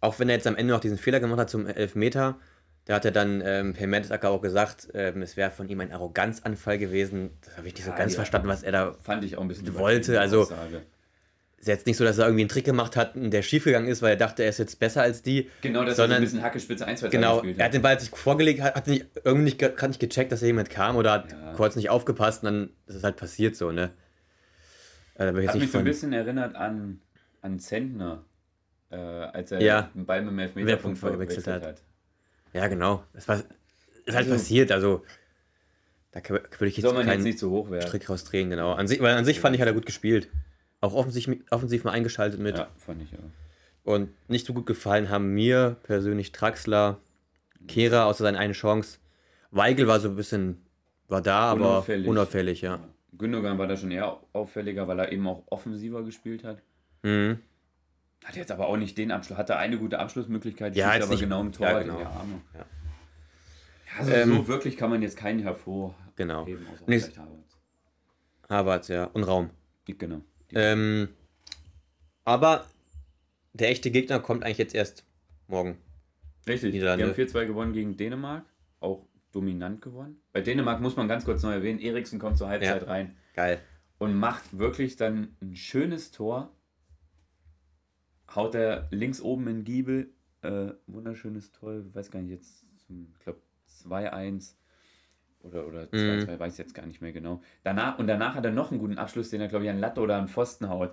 [0.00, 2.38] Auch wenn er jetzt am Ende noch diesen Fehler gemacht hat zum Elfmeter.
[2.84, 5.92] Da hat er dann ähm, per Mertesacker auch gesagt, ähm, es wäre von ihm ein
[5.92, 7.30] Arroganzanfall gewesen.
[7.44, 8.16] Das habe ich nicht so Ja, ganz ja.
[8.16, 8.96] verstanden, was er da.
[9.02, 10.82] Fand ich auch ein bisschen Wollte, also- Aussage.
[11.60, 14.10] Ist jetzt nicht so, dass er irgendwie einen Trick gemacht hat, der schiefgegangen ist, weil
[14.10, 15.50] er dachte, er ist jetzt besser als die.
[15.60, 17.74] Genau, dass er so sondern- ein bisschen Hackespitze 1, 2, 3 Genau, gespielt er hat
[17.74, 20.94] den Ball sich vorgelegt, hat, hat nicht, irgendwie nicht, nicht gecheckt, dass da jemand kam
[20.94, 21.54] oder hat Ja.
[21.54, 23.86] kurz nicht aufgepasst und dann ist es halt passiert so, ne?
[23.86, 23.92] Äh, da will
[25.06, 27.00] ich Hat jetzt mich nicht so ein von, bisschen erinnert an,
[27.42, 28.24] an Zentner,
[28.90, 29.82] äh, als er Ja.
[29.94, 31.64] den Ball mit dem Elfmeterpunkt verwechselt hat.
[31.66, 31.82] hat.
[32.52, 33.02] ja, genau.
[33.12, 33.44] Das war, ist
[34.06, 35.04] halt Also- passiert, also
[36.12, 37.86] da kann- würde ich jetzt Soll man jetzt keinen nicht zu hoch werden.
[37.86, 38.72] Strick rausdrehen, genau.
[38.72, 40.28] An sich, weil an sich fand ich, hat er gut gespielt.
[40.80, 42.56] Auch offensiv, offensiv mal eingeschaltet mit.
[42.56, 43.22] Ja, fand ich auch.
[43.92, 47.00] Und nicht so gut gefallen haben mir persönlich Traxler,
[47.66, 48.98] Kehrer, außer seine eine Chance.
[49.50, 50.62] Weigel war so ein bisschen,
[51.08, 52.06] war da, aber Unauffällig.
[52.06, 52.80] unauffällig, ja.
[53.16, 56.62] Gündogan war da schon eher auffälliger, weil er eben auch offensiver gespielt hat.
[57.02, 57.38] Mhm.
[58.24, 61.20] Hat jetzt aber auch nicht den Abschluss, hatte eine gute Abschlussmöglichkeit, Ja, jetzt aber nicht-
[61.20, 61.98] genau im Tor ja, in genau.
[62.00, 62.40] die Arme.
[62.54, 62.60] Ja.
[62.60, 66.42] Ja, also Ähm, so wirklich kann man jetzt keinen hervorheben, Genau.
[66.42, 67.56] außer Nee, vielleicht Havertz.
[68.48, 69.04] Harvard, ja.
[69.04, 69.50] Und Raum.
[69.86, 70.20] Genau.
[70.52, 71.08] Ähm,
[72.24, 72.66] aber
[73.54, 75.04] der echte Gegner kommt eigentlich jetzt erst
[75.46, 75.78] morgen.
[76.46, 78.44] Richtig, die haben 4-2 gewonnen gegen Dänemark,
[78.80, 80.20] auch dominant gewonnen.
[80.32, 82.88] Bei Dänemark muss man ganz kurz neu erwähnen, Eriksen kommt zur Halbzeit Ja.
[82.88, 83.60] rein Geil.
[83.98, 86.50] und macht wirklich dann ein schönes Tor.
[88.34, 90.12] Haut er links oben in Giebel,
[90.42, 94.56] äh, wunderschönes Tor, ich weiß gar nicht, jetzt, ich glaube 2-1
[95.40, 96.38] oder, oder 2-2, Mhm.
[96.38, 97.40] weiß jetzt gar nicht mehr genau.
[97.64, 100.00] Danach, und danach hat er noch einen guten Abschluss, den er, glaube ich, an Latte
[100.00, 100.92] oder an Pfosten haut.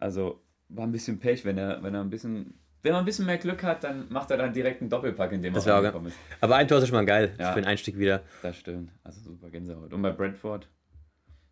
[0.00, 3.26] Also war ein bisschen Pech, wenn er, wenn er ein bisschen, wenn man ein bisschen
[3.26, 6.08] mehr Glück hat, dann macht er dann direkt einen Doppelpack, in dem Das er reingekommen
[6.08, 6.18] ist.
[6.40, 7.52] Aber ein Tor ist schon mal geil Ja.
[7.52, 8.22] für den Einstieg wieder.
[8.42, 8.92] Das stimmt.
[9.02, 9.92] Also super Gänsehaut.
[9.92, 10.68] Und bei Brentford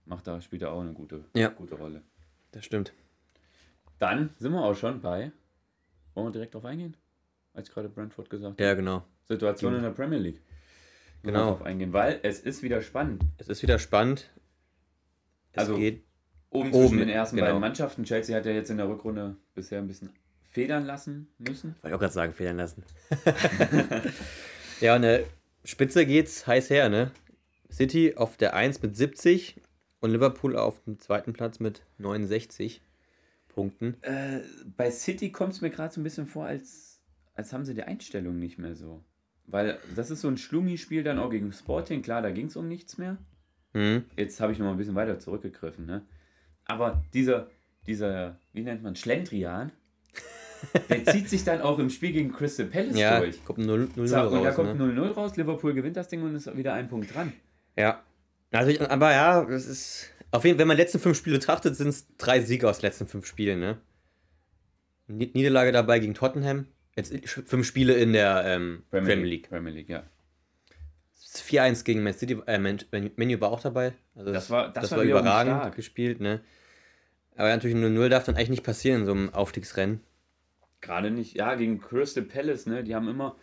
[0.05, 1.49] macht er, spielt er auch eine gute, Ja.
[1.49, 2.03] gute Rolle.
[2.53, 2.92] Das stimmt.
[3.99, 5.33] Dann sind wir auch schon bei.
[6.14, 6.97] Wollen wir direkt drauf eingehen?
[7.55, 8.61] Als gerade Brentford gesagt hat.
[8.61, 9.05] Ja, genau.
[9.27, 10.40] Situation in der Premier League.
[11.23, 11.51] Wollen wir Genau.
[11.51, 13.23] Drauf eingehen, weil es ist wieder spannend.
[13.38, 14.29] Es ist wieder spannend.
[15.53, 16.05] Es Also- geht.
[16.51, 17.47] Oben, Oben, zwischen den ersten genau.
[17.49, 18.05] beiden Mannschaften.
[18.05, 20.11] Chelsea hat ja jetzt in der Rückrunde bisher ein bisschen
[20.53, 21.75] federn lassen müssen.
[21.77, 22.85] Wollte ich auch gerade sagen, federn lassen.
[24.81, 25.25] ja, und äh,
[25.65, 27.11] Spitze geht's heiß her, ne?
[27.71, 29.61] City auf der 1 mit 70
[30.01, 32.83] und Liverpool auf dem zweiten Platz mit 69
[33.49, 33.97] Punkten.
[34.03, 34.41] Äh,
[34.77, 37.01] bei City kommt es mir gerade so ein bisschen vor, als,
[37.35, 39.03] als haben sie die Einstellung nicht mehr so.
[39.47, 42.03] Weil das ist so ein Schlummi-Spiel dann auch gegen Sporting.
[42.03, 43.17] Klar, da ging es um nichts mehr.
[43.73, 44.05] Mhm.
[44.17, 46.03] Jetzt habe ich noch mal ein bisschen weiter zurückgegriffen, ne?
[46.65, 47.51] Aber dieser,
[47.87, 49.73] dieser, wie nennt man, Schlendrian,
[50.88, 53.44] der zieht sich dann auch im Spiel gegen Crystal Palace Ja, durch.
[53.44, 54.55] kommt ein 0 0 So, und da raus.
[54.55, 54.85] kommt Ne?
[54.85, 57.33] 0-0 raus, Liverpool gewinnt das Ding und ist wieder ein Punkt dran.
[57.77, 58.03] Ja.
[58.51, 60.11] Also, ich- aber ja, es ist.
[60.31, 62.79] Auf jeden Fall, wenn man die letzten fünf Spiele betrachtet, sind es drei Siege aus
[62.79, 63.79] den letzten fünf Spielen, ne?
[65.09, 66.66] Ni- Niederlage dabei gegen Tottenham.
[66.96, 67.12] Jetzt
[67.46, 69.48] fünf Spiele in der ähm, Premier, League.
[69.48, 70.05] Premier League, ja.
[71.35, 72.37] 4-1 gegen Man City.
[72.46, 72.79] Äh, Man,
[73.16, 73.94] Menu war auch dabei.
[74.14, 75.77] Also Das war- das das war war überragend stark.
[75.77, 76.40] gespielt, ne?
[77.37, 80.01] Aber natürlich 0-0 darf dann eigentlich nicht passieren in so einem Aufstiegsrennen.
[80.83, 82.85] Gerade nicht, ja, gegen Crystal Palace, ne?
[82.85, 83.37] Die haben immer,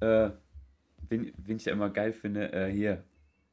[0.00, 0.30] äh,
[1.08, 3.02] wen, wen ich da immer geil finde, äh, hier,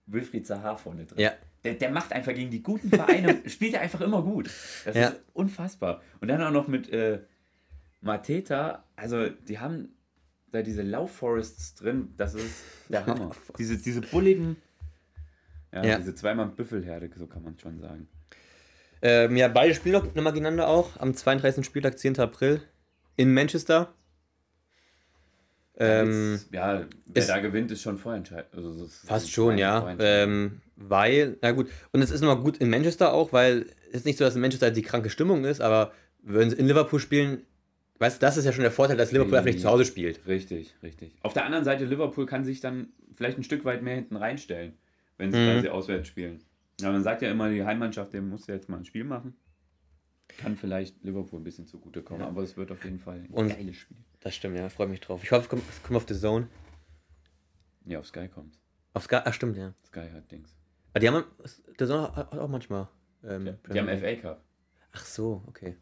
[0.06, 1.20] Wilfried Zaha vorne drin.
[1.20, 1.32] Ja.
[1.64, 4.50] Der, der macht einfach gegen die guten Vereine, spielt er einfach immer gut.
[4.86, 5.08] Das Ja.
[5.08, 6.02] ist unfassbar.
[6.20, 7.22] Und dann auch noch mit äh,
[8.02, 9.96] Mateta, also die haben
[10.52, 13.32] da diese Laufforests drin, das ist der Hammer.
[13.58, 14.58] diese, diese bulligen,
[15.72, 15.98] ja, Ja.
[15.98, 18.10] diese zweimal Büffelherde, so kann man schon sagen.
[19.02, 20.98] Ähm, ja, beide spielen noch, noch mal gegeneinander auch.
[21.00, 21.66] Am 32.
[21.66, 22.20] Spieltag, 10.
[22.20, 22.62] April.
[23.16, 23.94] In Manchester.
[25.76, 28.54] Ähm, ja, wer ist- da gewinnt, ist schon vorentscheidend.
[28.54, 29.96] Also, Fast schon, ja.
[30.00, 34.06] Ähm, weil, na gut, und es ist nochmal gut in Manchester auch, weil es ist
[34.06, 37.42] nicht so, dass in Manchester die kranke Stimmung ist, aber würden sie in Liverpool spielen,
[37.98, 40.26] weißt du, das ist ja schon der Vorteil, dass Liverpool einfach nicht zu Hause spielt.
[40.28, 41.16] Richtig, richtig.
[41.24, 44.74] Auf der anderen Seite, Liverpool kann sich dann vielleicht ein Stück weit mehr hinten reinstellen,
[45.18, 45.62] wenn sie, Mhm.
[45.62, 46.40] sie auswärts spielen.
[46.82, 49.36] Ja, man sagt ja immer, die Heimmannschaft, dem muss jetzt mal ein Spiel machen.
[50.38, 52.28] Kann vielleicht Liverpool ein bisschen zugutekommen, Ja.
[52.28, 53.98] aber es wird auf jeden Fall ein Und- geiles Spiel.
[54.22, 55.24] Das stimmt, ja, freue mich drauf.
[55.24, 56.48] Ich hoffe, es kommt, es kommt auf The Zone.
[57.86, 58.58] Ja, auf Sky kommt.
[58.94, 59.74] Auf Sky, ach stimmt, ja.
[59.86, 60.56] Sky hat Dings.
[60.92, 61.24] Aber die haben,
[61.80, 62.88] der Sonne hat auch manchmal.
[63.24, 64.44] Ähm, Die haben FA Cup.
[64.92, 65.76] Ach so, okay.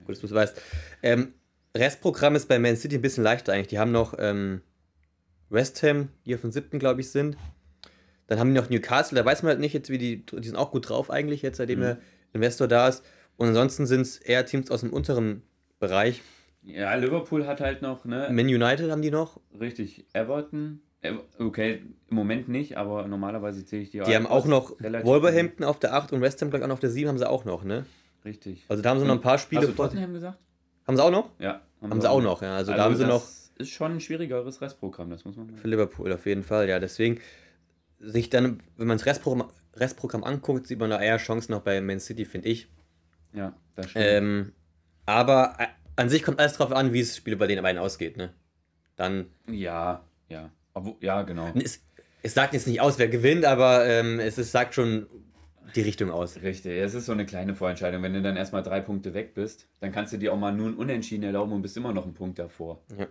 [0.00, 0.60] Gut, dass du es weißt.
[1.02, 1.34] Ähm,
[1.76, 3.68] Restprogramm ist bei Man City ein bisschen leichter eigentlich.
[3.68, 4.60] Die haben noch ähm,
[5.50, 7.36] West Ham, die auf dem siebten, glaube ich, sind.
[8.26, 10.56] Dann haben die noch Newcastle, da weiß man halt nicht jetzt, wie die, die sind
[10.56, 11.98] auch gut drauf eigentlich, jetzt seitdem der
[12.32, 13.04] Investor da ist.
[13.36, 15.42] Und ansonsten sind es eher Teams aus dem unteren
[15.80, 16.22] Bereich.
[16.62, 18.28] Ja, Liverpool hat halt noch, ne?
[18.30, 19.40] Man United haben die noch.
[19.58, 20.80] Richtig, Everton.
[21.02, 25.64] Ev- Okay, im Moment nicht, aber normalerweise zähle ich die Die haben auch noch Wolverhampton
[25.64, 27.28] auf der 8 und West Ham, glaube ich, auch noch auf der 7 haben sie
[27.28, 27.84] auch noch, ne?
[28.24, 28.64] Richtig.
[28.68, 29.60] Also da haben sie noch ein paar Spiele.
[29.62, 30.38] Hast du Tottenham gesagt?
[30.86, 31.30] haben sie auch noch?
[31.38, 31.60] Ja.
[31.82, 32.56] Haben sie auch noch, ja.
[32.56, 35.56] Also, da haben sie noch das ist schon ein schwierigeres Restprogramm, das muss man mal
[35.56, 36.78] für Liverpool auf jeden Fall, ja.
[36.78, 37.20] Deswegen
[37.98, 41.80] sich dann, wenn man das Restprogramm, Restprogramm anguckt, sieht man da eher Chancen noch bei
[41.82, 42.68] Man City, finde ich.
[43.34, 44.04] Ja, das stimmt.
[44.06, 44.52] Ähm,
[45.06, 45.66] aber äh,
[45.96, 48.32] an sich kommt alles drauf an, wie das Spiel bei den beiden ausgeht, ne?
[48.96, 50.50] Dann, ja, ja.
[50.72, 51.52] Obwohl, ja, genau.
[51.54, 51.84] es,
[52.22, 55.06] es sagt jetzt nicht aus, wer gewinnt, aber ähm, es ist, sagt schon
[55.74, 56.40] die Richtung aus.
[56.42, 58.02] Richtig, es ist so eine kleine Vorentscheidung.
[58.02, 60.68] Wenn du dann erstmal drei Punkte weg bist, dann kannst du dir auch mal nur
[60.68, 62.82] ein Unentschieden erlauben und bist immer noch einen Punkt davor.
[62.96, 63.08] Ja.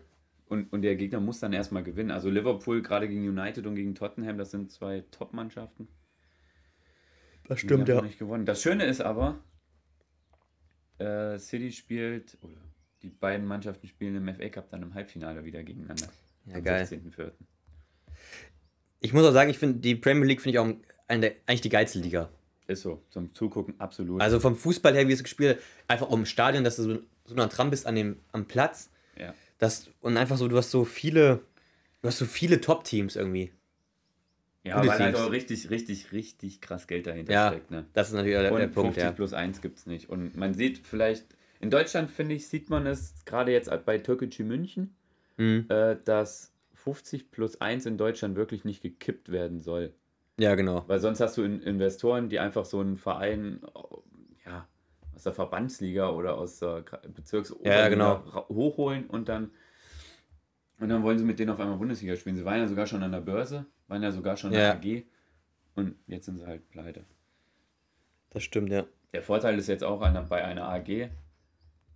[0.48, 2.12] Und, und der Gegner muss dann erstmal gewinnen.
[2.12, 5.88] Also Liverpool gerade gegen United und gegen Tottenham, das sind zwei Top-Mannschaften.
[7.48, 8.46] Das Die haben noch nicht gewonnen.
[8.46, 9.40] Das Schöne ist aber,
[11.04, 12.56] äh, City spielt, oder
[13.02, 16.08] die beiden Mannschaften spielen im FA Cup dann im Halbfinale wieder gegeneinander.
[16.46, 16.86] Ja, am geil.
[16.86, 17.32] 16.04.
[19.02, 20.74] Ich muss auch sagen, ich finde die Premier League finde ich auch
[21.08, 22.30] eine eigentlich die geilste Liga.
[22.68, 24.22] Ist so, zum Zugucken absolut.
[24.22, 27.36] Also vom Fußball her, wie es gespielt einfach auch im Stadion, dass du so, so
[27.36, 28.90] nah dran bist an dem, am Platz.
[29.18, 29.34] ja.
[29.60, 31.42] Das, und einfach so, du hast so viele,
[32.02, 33.52] du hast so viele Top-Teams irgendwie.
[34.64, 37.72] Ja, weil halt auch richtig, richtig, richtig krass Geld dahinter Ja, steckt.
[37.72, 37.86] Ne?
[37.94, 39.12] das ist natürlich der, Und der Punkt, 50 ja.
[39.12, 40.10] plus 1 gibt es nicht.
[40.10, 41.26] Und man sieht vielleicht,
[41.60, 44.96] in Deutschland finde ich, sieht man es gerade jetzt bei Türkgücü München,
[45.38, 45.66] Mhm.
[45.70, 49.94] äh, dass 50 plus 1 in Deutschland wirklich nicht gekippt werden soll.
[50.40, 50.84] Ja, genau.
[50.88, 53.62] Weil sonst hast du in Investoren, die einfach so einen Verein,
[54.46, 54.68] ja,
[55.16, 58.24] aus der Verbandsliga oder aus der Gra- Bezirks Ja, genau.
[58.50, 59.52] hochholen und dann
[60.80, 62.36] und dann wollen sie mit denen auf einmal Bundesliga spielen.
[62.36, 64.72] Sie waren ja sogar schon an der Börse, waren ja sogar schon Ja.
[64.74, 65.04] in der AG
[65.76, 67.06] und jetzt sind sie halt pleite.
[68.30, 68.86] Das stimmt, ja.
[69.14, 71.10] Der Vorteil ist jetzt auch einer, bei einer AG,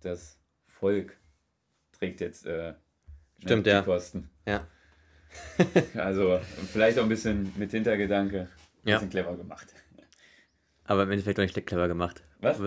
[0.00, 1.16] das Volk
[1.92, 2.74] trägt jetzt äh,
[3.40, 3.82] Stimmt, die ja.
[3.82, 4.30] Kosten.
[4.46, 4.66] Ja.
[5.94, 6.40] Also
[6.72, 8.48] vielleicht auch ein bisschen mit Hintergedanke,
[8.84, 8.96] ein Ja.
[8.96, 9.74] bisschen clever gemacht.
[10.84, 12.22] Aber im Endeffekt doch nicht clever gemacht.
[12.40, 12.58] Was?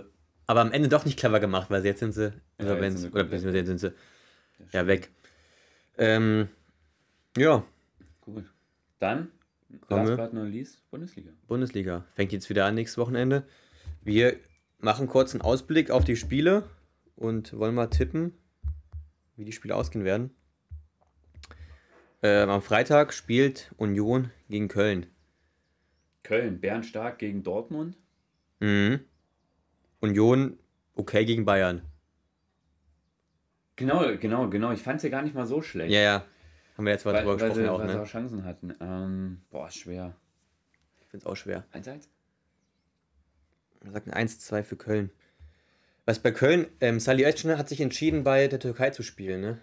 [0.46, 3.00] Aber am Ende doch nicht clever gemacht, weil jetzt sind sie Insolvenz.
[3.02, 3.94] sind sie oder beziehungsweise sind sie
[4.72, 5.10] ja weg.
[5.98, 6.50] Ähm,
[7.36, 7.64] ja,
[8.22, 8.46] Gut.
[9.02, 9.32] Dann,
[9.88, 10.16] Kommen wir.
[10.16, 11.32] last but not least, Bundesliga.
[11.48, 12.06] Bundesliga.
[12.14, 13.48] Fängt jetzt wieder an nächstes Wochenende.
[14.04, 14.38] Wir
[14.78, 16.70] machen kurz einen Ausblick auf die Spiele
[17.16, 18.34] und wollen mal tippen,
[19.38, 20.30] wie die Spiele ausgehen werden.
[22.22, 25.08] Ähm, am Freitag spielt Union gegen Köln.
[26.22, 27.98] Köln, Bärenstark gegen Dortmund.
[28.60, 29.00] Mhm.
[30.00, 30.60] Union
[30.94, 31.82] okay gegen Bayern.
[33.78, 34.72] Genau, genau, genau.
[34.72, 35.92] Ich fand es ja gar nicht mal so schlecht.
[35.92, 36.26] Ja, ja.
[36.82, 38.02] Haben wir jetzt mal weil, drüber weil, gesprochen sie, auch, weil sie ne?
[38.02, 38.74] auch Chancen hatten.
[38.82, 40.16] Ähm, boah, schwer.
[41.00, 41.64] Ich finde es auch schwer.
[41.74, 42.08] 1-1?
[43.82, 45.12] Wir sagen 1-2 für Köln.
[46.06, 49.60] Was bei Köln, ähm, Salih Özcan hat sich entschieden, bei der Türkei zu spielen, ne?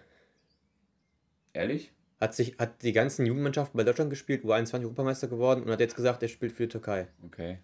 [1.51, 1.91] Ehrlich?
[2.21, 5.97] Hat, sich, hat die ganzen Jugendmannschaften bei Deutschland gespielt, U21 Europameister geworden und hat jetzt
[5.97, 7.09] gesagt, er spielt für die Türkei.
[7.25, 7.59] Okay.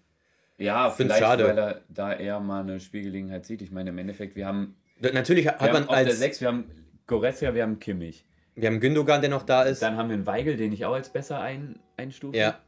[0.57, 1.45] Ja, Find's vielleicht, schade.
[1.45, 3.61] weil er da eher mal eine Spielgelegenheit sieht.
[3.61, 6.19] Ich meine, im Endeffekt, wir haben, Natürlich hat wir man haben auf der als.
[6.19, 6.65] 6, wir haben
[7.07, 8.25] Goretzka, wir haben Kimmich.
[8.55, 9.81] Wir haben Gündogan, der noch da ist.
[9.81, 12.37] Dann haben wir einen Weigel, den ich auch als besser ein, einstufe.
[12.37, 12.59] Ja.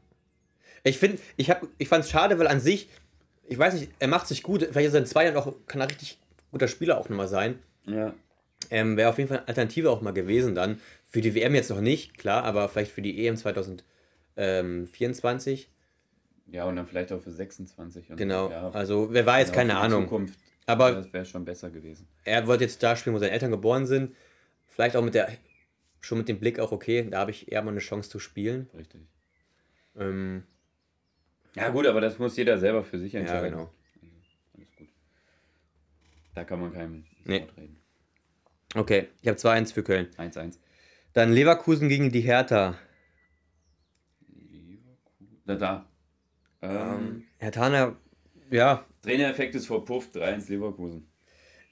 [0.84, 2.88] Ich finde, ich, hab- ich fand es schade, weil an sich,
[3.46, 4.62] ich weiß nicht, er macht sich gut.
[4.70, 6.18] Vielleicht ist er in zwei Jahren auch, kann er richtig
[6.50, 7.58] guter Spieler auch nochmal sein.
[7.86, 8.14] Ja.
[8.70, 10.80] Ähm, Wäre auf jeden Fall eine Alternative auch mal gewesen dann.
[11.06, 13.36] Für die WM jetzt noch nicht, klar, aber vielleicht für die EM
[14.36, 15.70] 2024.
[16.50, 18.10] Ja, und dann vielleicht auch für 26.
[18.10, 18.50] Und Genau.
[18.50, 20.04] Ja, Also, wer weiß, genau, keine Ahnung.
[20.04, 20.38] Zukunft.
[20.66, 22.06] Aber- das wäre schon besser gewesen.
[22.24, 24.14] Er wollte jetzt da spielen, wo seine Eltern geboren sind.
[24.66, 25.28] Vielleicht auch mit der,
[26.08, 28.68] schon mit dem Blick auch, okay, da habe ich eher mal eine Chance zu spielen.
[28.74, 29.02] Richtig.
[29.96, 30.42] Ähm,
[31.54, 33.50] Ja, gut, aber das muss jeder selber für sich ja, entscheiden.
[33.50, 33.72] genau.
[34.56, 34.88] Alles gut.
[36.34, 37.46] Da kann man keinem Nee.
[37.56, 37.76] Reden.
[38.74, 40.08] Okay, ich habe 2-1 für Köln.
[40.16, 40.58] 1-1.
[41.12, 42.78] Dann Leverkusen gegen die Hertha.
[44.28, 45.42] Leverkusen.
[45.46, 45.88] Da, da.
[46.62, 47.96] Ähm, Hertha,
[48.50, 51.06] ja, Trainereffekt ist verpufft, 3-1 Leverkusen.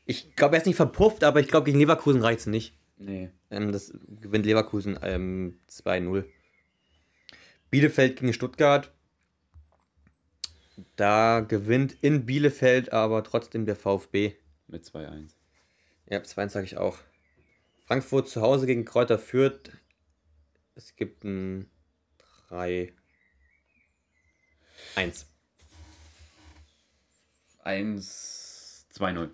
[0.05, 2.75] ich glaube, er ist nicht verpufft, aber ich glaube, gegen Leverkusen reicht es nicht.
[2.99, 3.31] Nee.
[3.51, 6.25] Ähm, das gewinnt Leverkusen ähm, 2-0.
[7.71, 8.93] Bielefeld gegen Stuttgart.
[10.97, 14.35] Da gewinnt in Bielefeld aber trotzdem der VfB.
[14.69, 15.31] Mit 2-1.
[16.09, 16.99] Ja, 2-1 sage ich auch.
[17.87, 19.71] Frankfurt zu Hause gegen Kräuter Fürth.
[20.75, 21.71] Es gibt ein
[22.49, 22.93] 3,
[24.97, 25.27] 1.
[27.63, 29.31] 1, 2-0.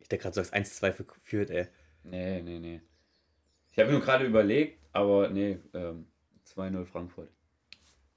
[0.00, 1.68] Ich denke gerade, du sagst 1, 2 für Fürth, ey.
[2.02, 2.80] Nee, nee, nee.
[3.72, 6.06] Ich habe nur gerade überlegt, aber nee, ähm,
[6.54, 7.30] 2-0 Frankfurt.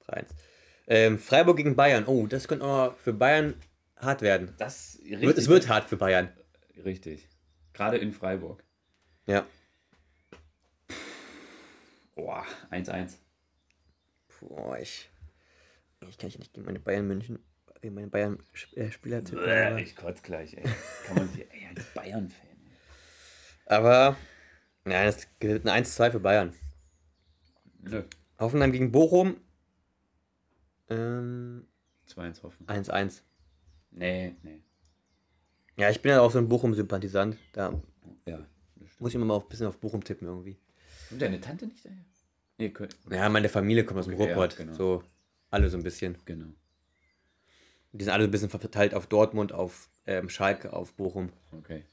[0.06, 0.34] 3, 1.
[0.86, 2.04] Ähm, Freiburg gegen Bayern.
[2.06, 3.54] Oh, das könnte auch für Bayern
[3.96, 4.54] hart werden.
[4.58, 6.30] Das Wird, es wird hart für Bayern.
[6.84, 7.28] Richtig.
[7.72, 8.62] Gerade in Freiburg.
[9.26, 9.46] Ja.
[12.14, 13.16] Boah, 1-1.
[14.40, 15.10] Boah, ich.
[16.08, 17.38] Ich kann ich nicht gegen meine Bayern München,
[17.80, 18.38] gegen meine Bayern
[18.74, 19.78] äh, Spieler tippen.
[19.78, 20.64] Ich kotze gleich, ey.
[21.06, 22.58] Kann man sich, ey, als Bayern-Fan.
[23.66, 24.16] Aber,
[24.84, 26.52] nein, es gilt ein 1-2 für Bayern.
[27.82, 28.02] Nö.
[28.38, 29.36] Hoffenheim gegen Bochum.
[30.88, 31.66] Ähm,
[32.08, 32.66] 2-1 hoffen.
[32.66, 33.22] 1-1.
[33.90, 34.62] Nee, nee.
[35.76, 37.36] Ja, ich bin ja auch so ein Bochum-Sympathisant.
[37.52, 37.72] Da
[38.26, 40.56] Ja, das muss ich immer mal ein bisschen auf Bochum tippen irgendwie.
[41.08, 42.04] Kommt deine Tante nicht daher?
[42.58, 42.90] Nee, Köln.
[43.10, 44.56] Ja, meine Familie kommt aus dem Okay, ja, Ruhrpott.
[44.56, 44.74] genau.
[44.74, 45.02] So,
[45.50, 46.16] alle so ein bisschen.
[46.24, 46.46] Genau.
[47.92, 51.30] Die sind alle so ein bisschen verteilt auf Dortmund, auf ähm, Schalke, auf Bochum.
[51.52, 51.84] Okay.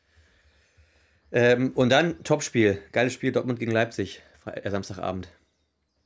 [1.32, 2.82] Ähm, und dann Topspiel.
[2.92, 4.22] Geiles Spiel, Dortmund gegen Leipzig.
[4.46, 5.30] Äh, Samstagabend.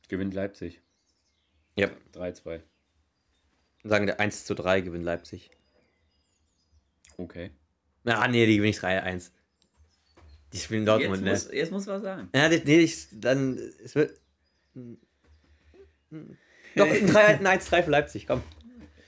[0.08, 0.82] Gewinnt Leipzig.
[1.76, 1.90] Ja.
[2.14, 2.62] 3-2.
[3.84, 5.52] Sagen wir 1 zu 3 gewinnt Leipzig.
[7.18, 7.52] Okay.
[8.06, 9.32] Ah, nee, die gewinne ich 3-1.
[10.54, 11.32] Die spielen Dortmund, jetzt, ne?
[11.32, 12.30] muss, jetzt muss was sagen.
[12.34, 14.20] Ja, nee, ich, dann, es wird.
[16.76, 18.42] Doch, ein 3 ein 1-3 für Leipzig, komm.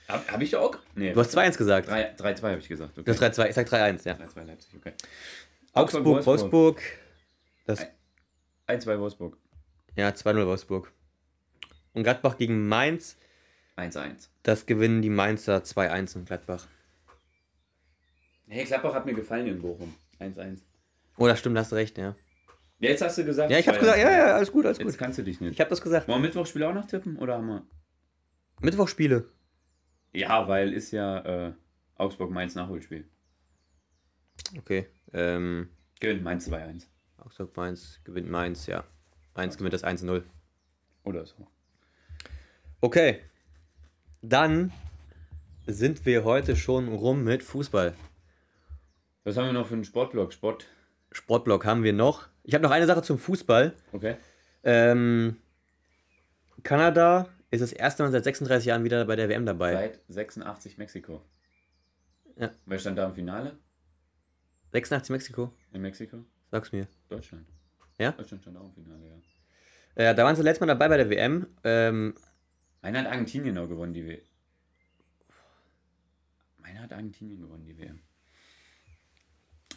[0.08, 0.78] Hab, hab ich auch?
[0.94, 1.12] Nee.
[1.12, 1.88] Du hast 2-1 gesagt.
[1.88, 2.96] 3 3-2 habe ich gesagt.
[2.96, 3.10] Du Okay.
[3.12, 4.14] hast 3-2, ich sag 3-1, ja.
[4.14, 4.92] 3-2 Leipzig, okay.
[5.78, 6.82] Augsburg, Wolfsburg.
[7.66, 7.86] Das,
[8.66, 9.36] 1-2 Wolfsburg.
[9.96, 10.92] ja, 2-0 Wolfsburg.
[11.92, 13.16] Und Gladbach gegen Mainz.
[13.76, 14.28] 1-1.
[14.42, 16.66] Das gewinnen die Mainzer 2-1 in Gladbach.
[18.48, 19.94] Hey, Klappbach hat mir gefallen in Bochum.
[20.20, 20.60] 1-1.
[21.16, 22.14] Oh, das stimmt, hast recht, ja.
[22.78, 23.50] Jetzt hast du gesagt.
[23.50, 23.80] Ja, ich hab 2-1.
[23.80, 24.98] gesagt, ja, ja, alles gut, alles Jetzt gut.
[24.98, 25.52] kannst du dich nicht.
[25.52, 26.08] Ich hab das gesagt.
[26.08, 27.18] Wollen wir Mittwochspiel auch noch tippen?
[27.18, 27.66] Oder haben wir.
[28.60, 29.28] Mittwochspiele.
[30.12, 31.52] Ja, weil ist ja äh,
[31.96, 33.06] Augsburg-Mainz Nachholspiel.
[34.56, 34.86] Okay.
[35.12, 35.68] Ähm,
[36.00, 36.86] Gewinnt Mainz 2-1.
[37.18, 38.84] Augsburg, Mainz gewinnt Mainz, ja.
[39.34, 40.22] Mainz gewinnt das 1-0.
[41.04, 41.46] Oder so.
[42.80, 43.20] Okay.
[44.22, 44.72] Dann
[45.66, 47.94] sind wir heute schon rum mit Fußball.
[49.24, 50.32] Was haben wir noch für einen Sportblock?
[50.32, 50.66] Sport.
[51.12, 52.28] Sportblock haben wir noch.
[52.44, 53.74] Ich habe noch eine Sache zum Fußball.
[53.92, 54.16] Okay.
[54.64, 55.36] Ähm,
[56.62, 59.72] Kanada ist das erste Mal seit 36 Jahren wieder bei der WM dabei.
[59.72, 61.22] Seit 86 Mexiko.
[62.36, 62.50] Ja.
[62.66, 63.58] Wer stand da im Finale
[64.72, 65.52] 86 Mexiko?
[65.72, 66.24] in Mexiko?
[66.50, 66.86] Sag's mir.
[67.08, 67.46] Deutschland.
[67.98, 68.12] Ja?
[68.12, 70.02] Deutschland stand auch im Finale, ja.
[70.10, 71.46] Äh, da waren sie letztes Mal dabei bei der WM.
[71.64, 72.14] Ähm,
[72.82, 74.20] Meiner hat Argentinien noch gewonnen, die WM.
[76.58, 78.00] Meiner hat Argentinien gewonnen, die WM.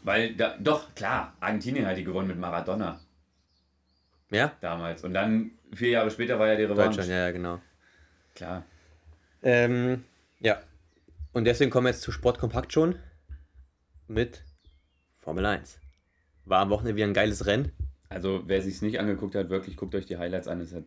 [0.04, 3.00] Weil, da, doch, klar, Argentinien hat die gewonnen mit Maradona
[4.32, 4.52] ja?
[4.62, 5.04] damals.
[5.04, 6.98] Und dann, vier Jahre später, war ja die Revanche.
[6.98, 7.62] Deutschland, ja, ja, genau.
[8.36, 8.66] Klar.
[9.44, 10.04] Ähm,
[10.40, 10.62] ja.
[11.34, 12.96] Und deswegen kommen wir jetzt zu Sportkompakt schon
[14.08, 14.44] mit
[15.22, 15.80] Formel 1.
[16.46, 17.72] War am Wochenende wieder ein geiles Rennen.
[18.10, 20.60] Also, wer sich nicht angeguckt hat, wirklich guckt euch die Highlights an.
[20.60, 20.84] Es hat,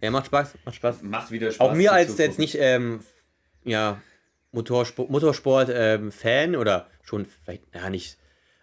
[0.00, 1.02] Ja, macht Spaß, macht Spaß.
[1.02, 1.68] macht wieder Spaß.
[1.68, 3.00] Auch mir als jetzt nicht, ähm,
[3.64, 4.00] ja,
[4.52, 6.12] Motorsport, Motorsport ähm,
[6.56, 8.16] oder schon vielleicht, ja, nicht,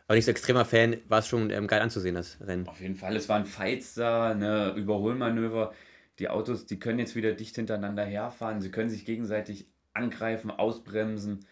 [0.07, 2.67] aber nicht so extremer Fan, war es schon ähm, geil anzusehen, das Rennen.
[2.67, 5.73] Auf jeden Fall, es waren Fights da, ne, Überholmanöver.
[6.19, 8.61] Die Autos, die können jetzt wieder dicht hintereinander herfahren.
[8.61, 11.45] Sie können sich gegenseitig angreifen, ausbremsen.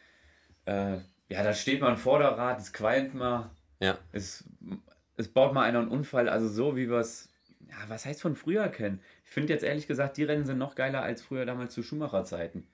[0.66, 0.98] Äh,
[1.32, 3.52] ja, da steht man Vorderrad, es qualmt mal.
[3.80, 3.98] Ja.
[4.12, 4.44] Es,
[5.16, 6.28] es baut mal einer einen Unfall.
[6.28, 7.30] Also so, wie wir es,
[7.70, 9.00] ja, was heißt von früher kennen.
[9.24, 12.68] Ich finde jetzt ehrlich gesagt, die Rennen sind noch geiler als früher damals zu Schumacher-Zeiten.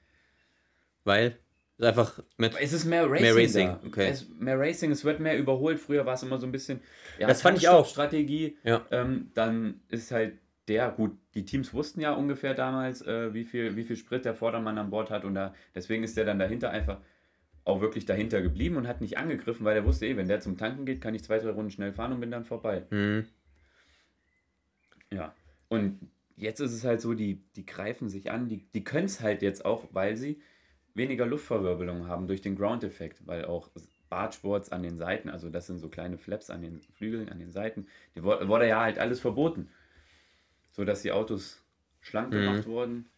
[1.03, 1.37] Weil
[1.77, 2.59] es einfach mit.
[2.59, 3.21] Es ist mehr Racing.
[3.21, 3.81] Mehr Racing, da.
[3.85, 4.07] okay.
[4.09, 5.79] Es, mehr Racing, es wird mehr überholt.
[5.79, 6.81] Früher war es immer so ein bisschen.
[7.19, 7.87] Ja, Das fand ich auch.
[7.87, 8.57] Strategie.
[8.63, 8.83] Ja.
[8.89, 13.75] Ähm, dann ist halt der, gut, die Teams wussten ja ungefähr damals, äh, wie, viel,
[13.75, 15.25] wie viel Sprit der Vordermann an Bord hat.
[15.25, 16.97] Und da, deswegen ist der dann dahinter einfach
[17.67, 20.57] auch wirklich dahinter geblieben und hat nicht angegriffen, weil er wusste eh, wenn der zum
[20.57, 22.83] Tanken geht, kann ich zwei, drei Runden schnell fahren und bin dann vorbei.
[22.89, 23.25] Hm,
[25.11, 25.33] Ja.
[25.69, 25.99] Und
[26.35, 29.41] jetzt ist es halt so, die, die greifen sich an, die, die können es halt
[29.41, 30.41] jetzt auch, weil sie
[30.93, 33.69] weniger Luftverwirbelung haben durch den Ground-Effekt, weil auch
[34.09, 37.51] Bartsports an den Seiten, also das sind so kleine Flaps an den Flügeln, an den
[37.51, 39.69] Seiten, die wurde ja halt alles verboten.
[40.71, 41.61] So dass die Autos
[42.01, 42.35] schlank Mhm.
[42.35, 43.09] gemacht wurden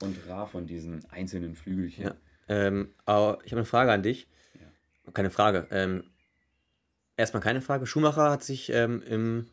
[0.00, 2.04] und rar von diesen einzelnen Flügelchen.
[2.04, 2.14] Ja.
[2.52, 4.28] Ähm, aber ich habe eine Frage an dich.
[5.14, 5.66] Keine Frage.
[5.70, 6.04] Ähm,
[7.16, 7.86] erstmal keine Frage.
[7.86, 9.48] Schumacher hat sich ähm, im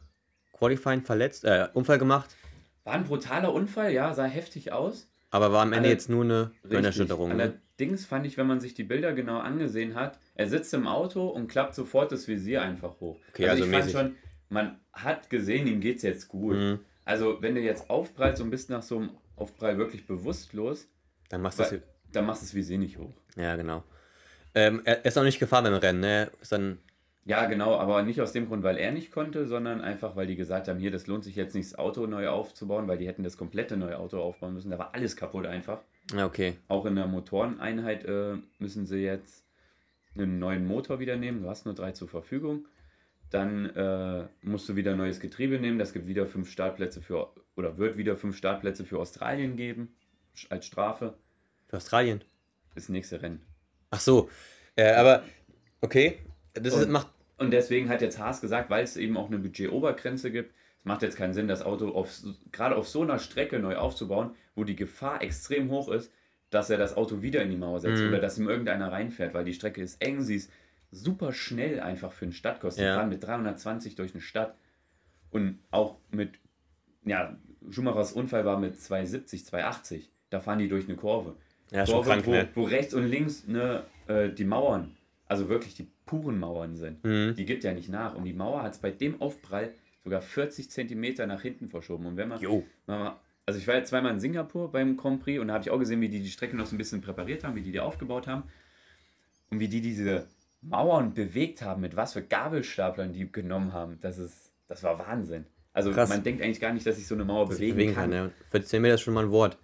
[0.54, 2.36] Qualifying verletzt, äh, Unfall gemacht,
[2.84, 5.08] War ein brutaler Unfall, ja, sah heftig aus.
[5.32, 6.52] aber war am Ende Alle- jetzt nur eine.
[6.64, 7.30] Gehirnerschütterung.
[7.30, 7.44] Ne?
[7.44, 11.28] Allerdings fand ich, wenn man sich die Bilder genau angesehen hat, er sitzt im Auto
[11.28, 13.18] und klappt sofort das Visier einfach hoch.
[13.30, 13.98] Okay, also ich fand mäßig.
[14.00, 14.16] schon,
[14.50, 16.58] man hat gesehen, ihm geht's jetzt gut.
[16.58, 16.80] Mhm.
[17.06, 20.88] Also, wenn du jetzt aufprallst und bist nach so einem Aufprall wirklich bewusstlos,
[21.30, 21.72] Dann machst du das.
[22.12, 23.14] Dann machst du es wie sinnig hoch.
[23.36, 23.84] Ja, genau.
[24.56, 26.32] Ähm, er ist noch nicht gefahren beim Rennen, ne?
[26.42, 26.80] Ist dann.
[27.26, 30.36] Ja, genau, aber nicht aus dem Grund, weil er nicht konnte, sondern einfach, weil die
[30.36, 33.24] gesagt haben, hier, das lohnt sich jetzt nicht, das Auto neu aufzubauen, weil die hätten
[33.24, 34.72] das komplette neue Auto aufbauen müssen.
[34.72, 35.82] Da war alles kaputt einfach.
[36.16, 36.56] Ja, okay.
[36.68, 39.46] Auch in der Motoreneinheit äh, müssen sie jetzt
[40.16, 41.44] einen neuen Motor wieder nehmen.
[41.44, 42.68] Du hast nur drei zur Verfügung.
[43.30, 45.78] Dann äh, musst du wieder neues Getriebe nehmen.
[45.78, 49.96] Das gibt wieder fünf Startplätze für, oder wird wieder fünf Startplätze für Australien geben,
[50.50, 51.14] als Strafe.
[51.70, 52.24] Für Australien.
[52.76, 53.42] Das nächste Rennen.
[53.92, 54.30] Ach so.
[54.76, 55.24] Äh, aber,
[55.82, 56.20] okay.
[56.54, 57.08] Das ist, Und- macht.
[57.38, 61.02] Und deswegen hat jetzt Haas gesagt, weil es eben auch eine Budgetobergrenze gibt, es macht
[61.04, 62.20] jetzt keinen Sinn, das Auto auf,
[62.52, 66.12] gerade auf so einer Strecke neu aufzubauen, wo die Gefahr extrem hoch ist,
[66.50, 68.10] dass er das Auto wieder in die Mauer setzt Mhm.
[68.10, 70.52] oder dass ihm irgendeiner reinfährt, weil die Strecke ist eng, sie ist
[70.92, 72.76] super schnell einfach für einen Stadtkurs.
[72.76, 72.96] Die Ja.
[72.96, 74.58] fahren mit 320 durch eine Stadt
[75.30, 76.40] und auch mit,
[77.06, 77.38] ja,
[77.70, 80.10] Schumachers Unfall war mit 270, 280.
[80.30, 81.36] Da fahren die durch eine Kurve.
[81.72, 82.48] Ja, schon krank, wo, ne?
[82.56, 84.96] wo rechts und links ne, äh, die Mauern,
[85.28, 87.04] also wirklich die puren Mauern sind.
[87.04, 87.36] Mhm.
[87.36, 88.16] Die gibt ja nicht nach.
[88.16, 89.72] Und die Mauer hat es bei dem Aufprall
[90.04, 92.06] sogar 40 Zentimeter nach hinten verschoben.
[92.08, 92.64] Und wenn man, Jo.
[92.88, 93.14] wenn man
[93.46, 95.80] also ich war jetzt zweimal in Singapur beim Grand Prix und da habe ich auch
[95.80, 98.28] gesehen, wie die die Strecke noch so ein bisschen präpariert haben, wie die die aufgebaut
[98.28, 98.44] haben
[99.50, 100.28] und wie die diese
[100.62, 103.98] Mauern bewegt haben, mit was für Gabelstaplern die genommen haben.
[104.02, 105.46] Das ist, das war Wahnsinn.
[105.74, 106.10] Also Krass.
[106.10, 108.12] man denkt eigentlich gar nicht, dass sich so eine Mauer bewegen, bewegen kann.
[108.12, 108.26] kann.
[108.28, 108.32] Ja.
[108.52, 109.58] 14 Meter ist schon mal ein Wort.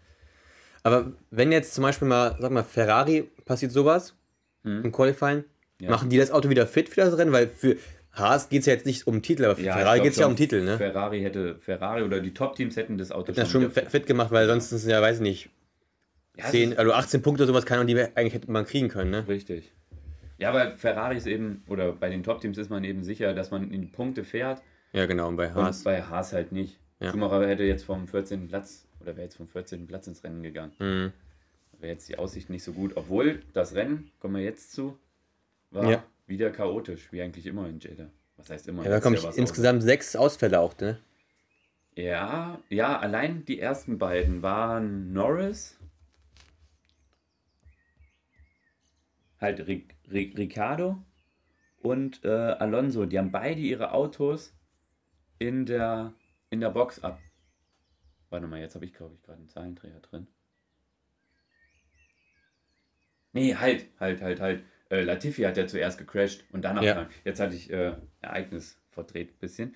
[0.86, 4.16] Aber wenn jetzt zum Beispiel mal, sag mal, Ferrari passiert sowas
[4.64, 5.44] im Qualifying, Mhm.
[5.86, 5.90] Ja.
[5.92, 7.32] machen die das Auto wieder fit für das Rennen?
[7.34, 7.76] Weil für
[8.14, 10.24] Haas geht es ja jetzt nicht um Titel, aber für Ja, Ferrari geht es ja
[10.24, 10.78] schon, um Titel, ne?
[10.78, 14.32] Ferrari hätte, Ferrari oder die Top-Teams hätten das Auto Das schon wieder fit, fit gemacht,
[14.32, 15.50] weil sonst sind ja, weiß ich nicht,
[16.38, 18.66] Ja, es 10, ist- also 18 Punkte oder sowas kann man die eigentlich hätte man
[18.66, 19.28] kriegen können, ne?
[19.28, 19.72] Richtig.
[20.38, 23.70] Ja, weil Ferrari ist eben, oder bei den Top-Teams ist man eben sicher, dass man
[23.72, 24.62] in die Punkte fährt
[24.94, 25.84] Ja, genau, und bei und Haas.
[25.84, 26.80] bei Haas halt nicht.
[27.02, 27.12] Ja.
[27.12, 28.48] Schumacher hätte jetzt vom 14.
[28.48, 29.86] Platz, oder wäre jetzt vom 14.
[29.88, 30.74] Platz ins Rennen gegangen.
[30.80, 31.14] Mhm.
[31.80, 32.94] Wäre jetzt die Aussicht nicht so gut.
[32.98, 34.98] Obwohl das Rennen, kommen wir jetzt zu,
[35.72, 36.04] war Ja.
[36.26, 38.10] wieder chaotisch, wie eigentlich immer in Jeddah.
[38.38, 38.84] Was heißt immer?
[38.84, 40.98] Ja, da kommen was insgesamt sechs Ausfälle auch, ne?
[41.00, 45.78] aus- Ja, ja, allein die ersten beiden waren Norris,
[49.40, 50.98] halt Ric Ric Ricardo
[51.80, 53.06] und äh, Alonso.
[53.06, 54.54] Die haben beide ihre Autos
[55.40, 56.14] in der,
[56.50, 57.20] in der Box ab.
[58.36, 60.28] Warte mal, jetzt habe ich, glaube ich, gerade einen Zahlendreher drin.
[63.32, 64.64] Nee, halt, halt, halt, halt.
[64.90, 66.96] Äh, Latifi hat ja zuerst gecrashed und danach Ja.
[66.96, 67.08] kam.
[67.24, 69.76] Jetzt hatte ich äh, Ereignis verdreht ein bisschen.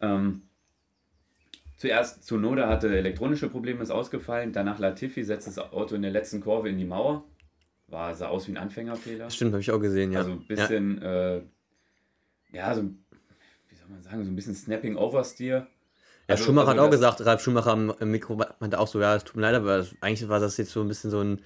[0.00, 0.48] Ähm,
[1.76, 4.54] zuerst Tsunoda hatte elektronische Probleme, ist ausgefallen.
[4.54, 7.22] Danach Latifi setzt das Auto in der letzten Kurve in die Mauer.
[7.88, 9.28] War, sah aus wie ein Anfängerfehler.
[9.28, 10.20] Stimmt, habe ich auch gesehen, ja.
[10.20, 11.42] Also ein bisschen, äh,
[12.50, 12.82] ja, so,
[13.68, 15.66] wie soll man sagen, so ein bisschen Snapping Oversteer.
[16.30, 19.00] Ja, Also- Schumacher also hat auch gesagt, Ralf Schumacher am, im Mikro meinte auch so,
[19.00, 21.40] ja, es tut mir leid, aber eigentlich war das jetzt so ein bisschen so ein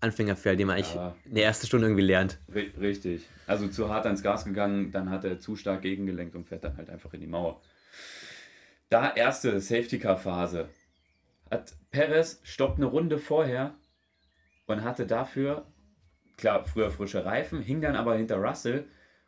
[0.00, 1.14] Anfängerfeld, den man eigentlich Ja.
[1.26, 2.38] in der ersten Stunde irgendwie lernt.
[2.52, 3.26] Ri- Richtig.
[3.46, 6.76] Also zu hart ans Gas gegangen, dann hat er zu stark gegengelenkt und fährt dann
[6.76, 7.60] halt einfach in die Mauer.
[8.88, 10.68] Da erste Safety-Car-Phase
[11.50, 13.74] hat Perez stoppt eine Runde vorher
[14.66, 15.66] und hatte dafür,
[16.36, 18.84] klar, früher frische Reifen, hing dann aber hinter Russell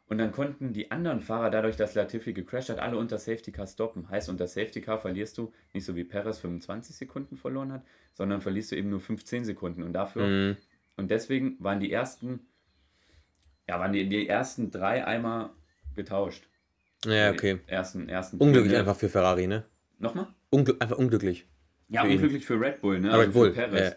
[0.06, 4.08] und dann konnten die anderen Fahrer, dadurch, dass Latifi gecrashed hat, alle unter Safety-Car stoppen.
[4.10, 7.82] Heißt, unter Safety-Car verlierst du nicht so wie Perez 25 Sekunden verloren hat,
[8.12, 10.56] sondern verlierst du eben nur 15 Sekunden und dafür Mhm.
[10.96, 12.40] und deswegen waren die ersten,
[13.68, 15.50] ja, waren die, die ersten drei einmal
[15.94, 16.48] getauscht.
[17.04, 17.58] Ja, okay.
[17.66, 19.64] Die ersten, ersten Unglücklich vier, einfach für Ferrari, ne?
[19.98, 20.28] Nochmal?
[20.50, 21.46] Ungl einfach unglücklich.
[21.88, 22.14] Ja, Für ihn.
[22.14, 23.12] unglücklich für Red Bull, ne?
[23.12, 23.96] Ah, Red Bull, für Perez.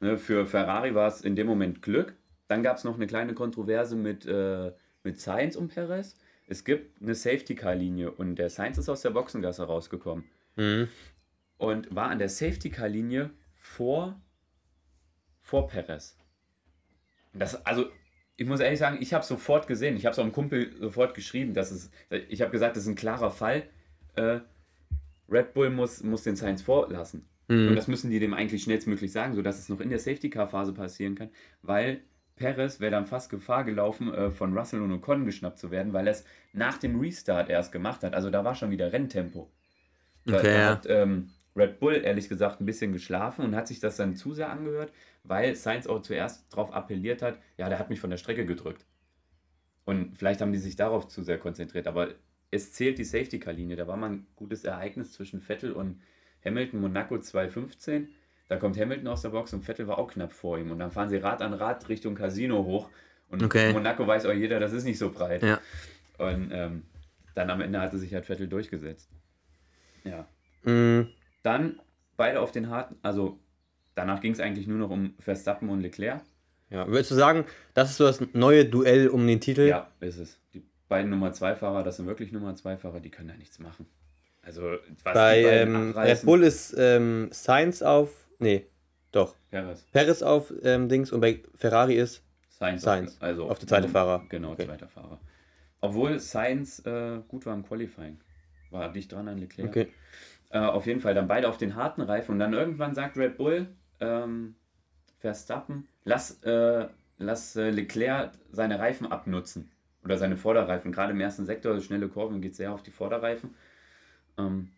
[0.00, 2.14] Ne, für Ferrari war es in dem Moment Glück.
[2.48, 4.72] Dann gab es noch eine kleine Kontroverse mit, äh,
[5.04, 6.16] mit Sainz und Perez.
[6.46, 10.24] Es gibt eine Safety-Car-Linie und der Sainz ist aus der Boxengasse rausgekommen
[10.56, 10.88] Mhm.
[11.58, 14.20] und war an der Safety-Car-Linie vor,
[15.40, 16.16] vor Perez.
[17.32, 17.86] Das, also,
[18.36, 21.14] ich muss ehrlich sagen, ich habe sofort gesehen, ich habe es auch einem Kumpel sofort
[21.14, 21.90] geschrieben, dass es,
[22.28, 23.64] ich habe gesagt, das ist ein klarer Fall.
[24.16, 24.40] Äh,
[25.28, 27.26] Red Bull muss, muss den Sainz vorlassen.
[27.48, 27.76] Und Mhm.
[27.76, 31.30] das müssen die dem eigentlich schnellstmöglich sagen, sodass es noch in der Safety-Car-Phase passieren kann,
[31.62, 32.00] weil
[32.36, 36.06] Perez wäre dann fast Gefahr gelaufen, äh, von Russell und Ocon geschnappt zu werden, weil
[36.06, 38.14] er es nach dem Restart erst gemacht hat.
[38.14, 39.50] Also da war schon wieder Renntempo.
[40.26, 43.78] Da, Okay, da hat ähm, Red Bull ehrlich gesagt ein bisschen geschlafen und hat sich
[43.78, 47.90] das dann zu sehr angehört, weil Sainz auch zuerst darauf appelliert hat, ja, der hat
[47.90, 48.84] mich von der Strecke gedrückt.
[49.84, 52.14] Und vielleicht haben die sich darauf zu sehr konzentriert, aber
[52.50, 53.76] es zählt die Safety-Car-Linie.
[53.76, 56.00] Da war mal ein gutes Ereignis zwischen Vettel und
[56.44, 58.08] Hamilton, Monaco 2.15.
[58.48, 60.70] Da kommt Hamilton aus der Box und Vettel war auch knapp vor ihm.
[60.70, 62.90] Und dann fahren sie Rad an Rad Richtung Casino hoch.
[63.28, 63.72] Und Okay.
[63.72, 65.42] Monaco weiß auch jeder, das ist nicht so breit.
[65.42, 65.60] Ja.
[66.18, 66.82] Und ähm,
[67.34, 69.10] dann am Ende hatte sich halt Vettel durchgesetzt.
[70.04, 70.28] Ja.
[70.62, 71.08] Mhm.
[71.42, 71.80] Dann
[72.16, 73.38] beide auf den harten, also
[73.94, 76.22] danach ging es eigentlich nur noch um Verstappen und Leclerc.
[76.70, 79.62] Ja, würdest du sagen, das ist so das neue Duell um den Titel?
[79.62, 80.38] Ja, ist es.
[80.54, 83.58] Die beiden Nummer 2 Fahrer, das sind wirklich Nummer 2 Fahrer, die können da nichts
[83.58, 83.86] machen.
[84.42, 88.23] Also, was Bei ähm, Red Bull ist ähm, Sainz auf.
[88.38, 88.66] Nee,
[89.12, 89.34] doch.
[89.50, 92.22] Perez, Perez auf ähm, Dings und bei Ferrari ist.
[92.48, 94.24] Sainz, Sainz, Auf, also auf der zweite Fahrer.
[94.28, 94.66] Genau, Okay.
[94.66, 95.20] zweiter Fahrer.
[95.80, 98.18] Obwohl Sainz äh, gut war im Qualifying.
[98.70, 99.68] War dicht dran an Leclerc.
[99.68, 99.88] Okay.
[100.50, 103.36] Äh, auf jeden Fall dann beide auf den harten Reifen und dann irgendwann sagt Red
[103.36, 103.66] Bull,
[104.00, 104.54] ähm,
[105.18, 106.86] Verstappen, lass, äh,
[107.18, 109.70] lass äh, Leclerc seine Reifen abnutzen.
[110.04, 110.92] Oder seine Vorderreifen.
[110.92, 113.54] Gerade im ersten Sektor, schnelle Kurven, geht sehr auf die Vorderreifen.
[114.38, 114.70] Ähm,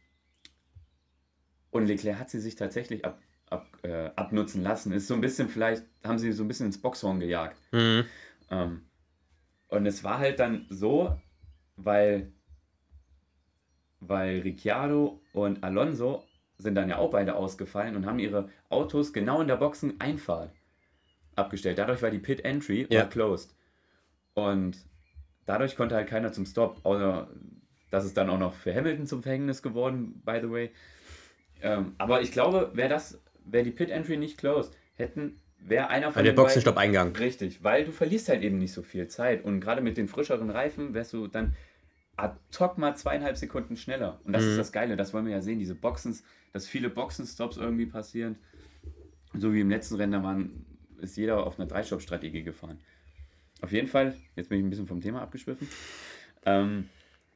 [1.70, 3.18] und Leclerc hat sie sich tatsächlich ab,
[3.50, 4.92] ab, äh, abnutzen lassen.
[4.92, 7.56] Ist so ein bisschen vielleicht, haben sie so ein bisschen ins Boxhorn gejagt.
[7.72, 8.04] Mhm.
[8.50, 8.82] Ähm,
[9.68, 11.20] und es war halt dann so,
[11.76, 12.32] weil,
[14.00, 16.24] weil Ricciardo und Alonso
[16.58, 20.52] sind dann ja auch beide ausgefallen und haben ihre Autos genau in der Boxeneinfahrt
[21.34, 21.78] abgestellt.
[21.78, 23.04] Dadurch war die Pit Entry Ja.
[23.04, 23.54] closed.
[24.34, 24.78] Und
[25.44, 27.28] dadurch konnte halt keiner zum Stop, außer
[27.90, 30.70] das ist dann auch noch für Hamilton zum Verhängnis geworden, by the way.
[31.62, 36.12] Ähm, aber ich glaube, wäre das, wäre die Pit Entry nicht closed, hätten, wäre einer
[36.12, 37.16] von der den beiden- Boxenstopp-Eingang.
[37.16, 39.44] Richtig, weil du verlierst halt eben nicht so viel Zeit.
[39.44, 41.54] Und gerade mit den frischeren Reifen wärst du dann
[42.16, 44.20] ad hoc mal zweieinhalb Sekunden schneller.
[44.24, 44.50] Und das Mhm.
[44.50, 48.36] ist das Geile, das wollen wir ja sehen, diese Boxens, dass viele Boxenstops irgendwie passieren.
[49.34, 50.64] So wie im letzten Rennen, da waren,
[50.98, 52.78] ist jeder auf einer Dreistopp-Strategie gefahren.
[53.60, 55.68] Auf jeden Fall, jetzt bin ich ein bisschen vom Thema abgeschwiffen.
[56.46, 56.88] Ähm,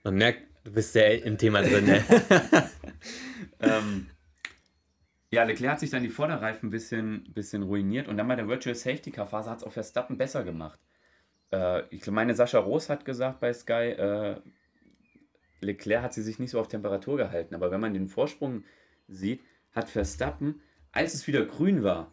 [0.04, 1.84] Man merkt, du bist sehr im Thema drin.
[1.84, 2.02] Ne?
[3.60, 4.06] ähm,
[5.30, 8.48] ja, Leclerc hat sich dann die Vorderreifen ein bisschen, bisschen ruiniert und dann bei der
[8.48, 10.80] Virtual Safety Car Phase hat es auch Verstappen besser gemacht.
[11.52, 14.40] Äh, ich meine, Sascha Roos hat gesagt bei Sky, äh,
[15.60, 18.64] Leclerc hat sie sich nicht so auf Temperatur gehalten, aber wenn man den Vorsprung
[19.06, 22.12] sieht, hat Verstappen, als es wieder grün war,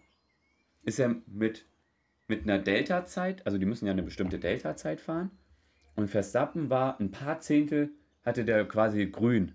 [0.84, 1.65] ist er mit,
[2.28, 5.32] mit einer Delta-Zeit, also die müssen ja eine bestimmte Delta-Zeit fahren,
[5.95, 7.89] und Verstappen war ein paar Zehntel,
[8.24, 9.53] hatte der quasi grün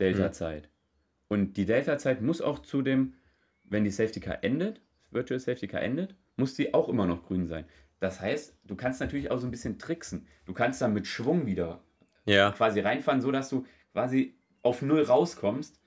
[0.00, 0.71] Delta-Zeit.
[1.32, 3.14] Und die Delta-Zeit muss auch zu dem,
[3.64, 7.46] wenn die Safety Car endet, Virtual Safety Car endet, muss die auch immer noch grün
[7.46, 7.64] sein.
[8.00, 10.26] Das heißt, du kannst natürlich auch so ein bisschen tricksen.
[10.44, 11.82] Du kannst dann mit Schwung wieder
[12.26, 12.50] ja.
[12.50, 13.64] quasi reinfahren, so dass du
[13.94, 15.80] quasi auf Null rauskommst.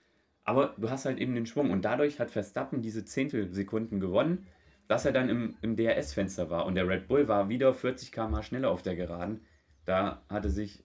[0.46, 1.70] Aber du hast halt eben den Schwung.
[1.70, 4.48] Und dadurch hat Verstappen diese Zehntelsekunden gewonnen,
[4.88, 6.66] dass er dann im, im DRS-Fenster war.
[6.66, 9.46] Und der Red Bull war wieder 40 km schneller auf der Geraden.
[9.86, 10.84] Da hatte sich,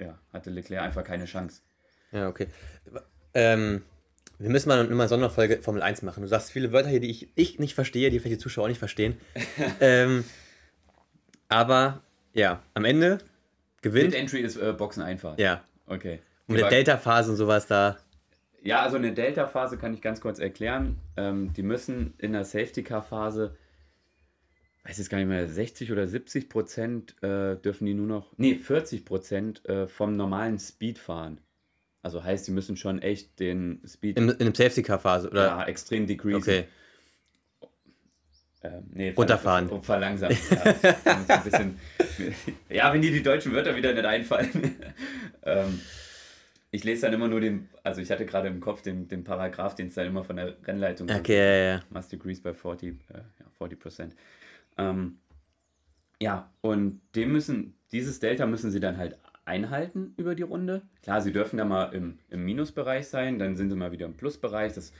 [0.00, 1.62] ja, hatte Leclerc einfach keine Chance.
[2.10, 2.48] Ja, okay.
[3.34, 3.82] Ähm,
[4.38, 6.22] wir müssen mal eine Sonderfolge Formel 1 machen.
[6.22, 8.68] Du sagst viele Wörter hier, die ich, ich nicht verstehe, die vielleicht die Zuschauer auch
[8.68, 9.16] nicht verstehen.
[9.80, 10.24] ähm,
[11.48, 12.02] aber
[12.32, 13.18] ja, am Ende
[13.82, 14.14] gewinnt.
[14.14, 15.38] Entry ist äh, Boxeneinfahrt.
[15.38, 15.62] Ja.
[15.86, 16.20] Okay.
[16.46, 17.98] Und mit der Aber- Delta-Phase und sowas da.
[18.62, 20.98] Ja, also eine Delta-Phase kann ich ganz kurz erklären.
[21.16, 23.56] Ähm, die müssen in der Safety-Car-Phase,
[24.84, 28.54] weiß jetzt gar nicht mehr, 60 oder 70 Prozent äh, dürfen die nur noch, nee,
[28.54, 31.38] 40 Prozent äh, vom normalen Speed fahren.
[32.02, 35.46] Also heißt, die müssen schon echt den Speed In, in einem Safety-Car-Phase, oder?
[35.46, 36.40] ja, extrem decreasen.
[36.42, 36.64] Okay.
[38.64, 39.68] Ähm, nee, Runterfahren.
[39.68, 40.36] ver- Verlangsamen.
[40.50, 41.64] Ja,
[42.70, 44.76] ja, wenn dir die deutschen Wörter wieder nicht einfallen.
[45.42, 45.80] ähm,
[46.70, 49.74] ich lese dann immer nur den, also ich hatte gerade im Kopf den, den Paragraph,
[49.74, 51.20] den es dann immer von der Rennleitung gibt.
[51.20, 51.82] Okay, ja, ja.
[51.90, 53.24] Must decrease by 40, äh, ja,
[53.58, 54.16] 40 Prozent.
[54.78, 55.18] Ähm,
[56.20, 60.82] ja, und dem müssen, dieses Delta müssen sie dann halt einhalten über die Runde.
[61.02, 64.14] Klar, sie dürfen da mal im, im Minusbereich sein, dann sind sie mal wieder im
[64.14, 64.72] Plusbereich.
[64.74, 64.92] Das,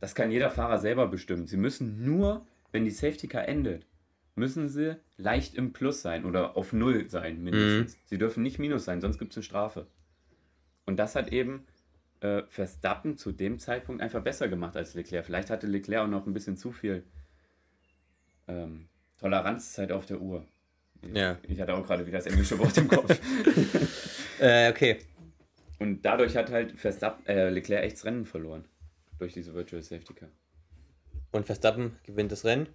[0.00, 1.46] das kann jeder Fahrer selber bestimmen.
[1.46, 3.86] Sie müssen nur, wenn die Safety Car endet,
[4.34, 7.98] müssen sie leicht im Plus sein oder auf Null sein mindestens.
[8.06, 9.86] Sie dürfen nicht Minus sein, sonst gibt es eine Strafe.
[10.86, 11.66] Und das hat eben
[12.20, 15.26] äh, Verstappen zu dem Zeitpunkt einfach besser gemacht als Leclerc.
[15.26, 17.04] Vielleicht hatte Leclerc auch noch ein bisschen zu viel
[18.48, 20.46] ähm, Toleranzzeit auf der Uhr.
[21.12, 21.38] Ja.
[21.48, 23.18] Ich hatte auch gerade wieder das englische Wort im Kopf.
[24.40, 24.98] Äh, okay.
[25.78, 28.64] Und dadurch hat halt Verstappen, äh, Leclerc echt das Rennen verloren.
[29.18, 30.30] Durch diese Virtual Safety Car.
[31.30, 32.66] Und Verstappen gewinnt das Rennen.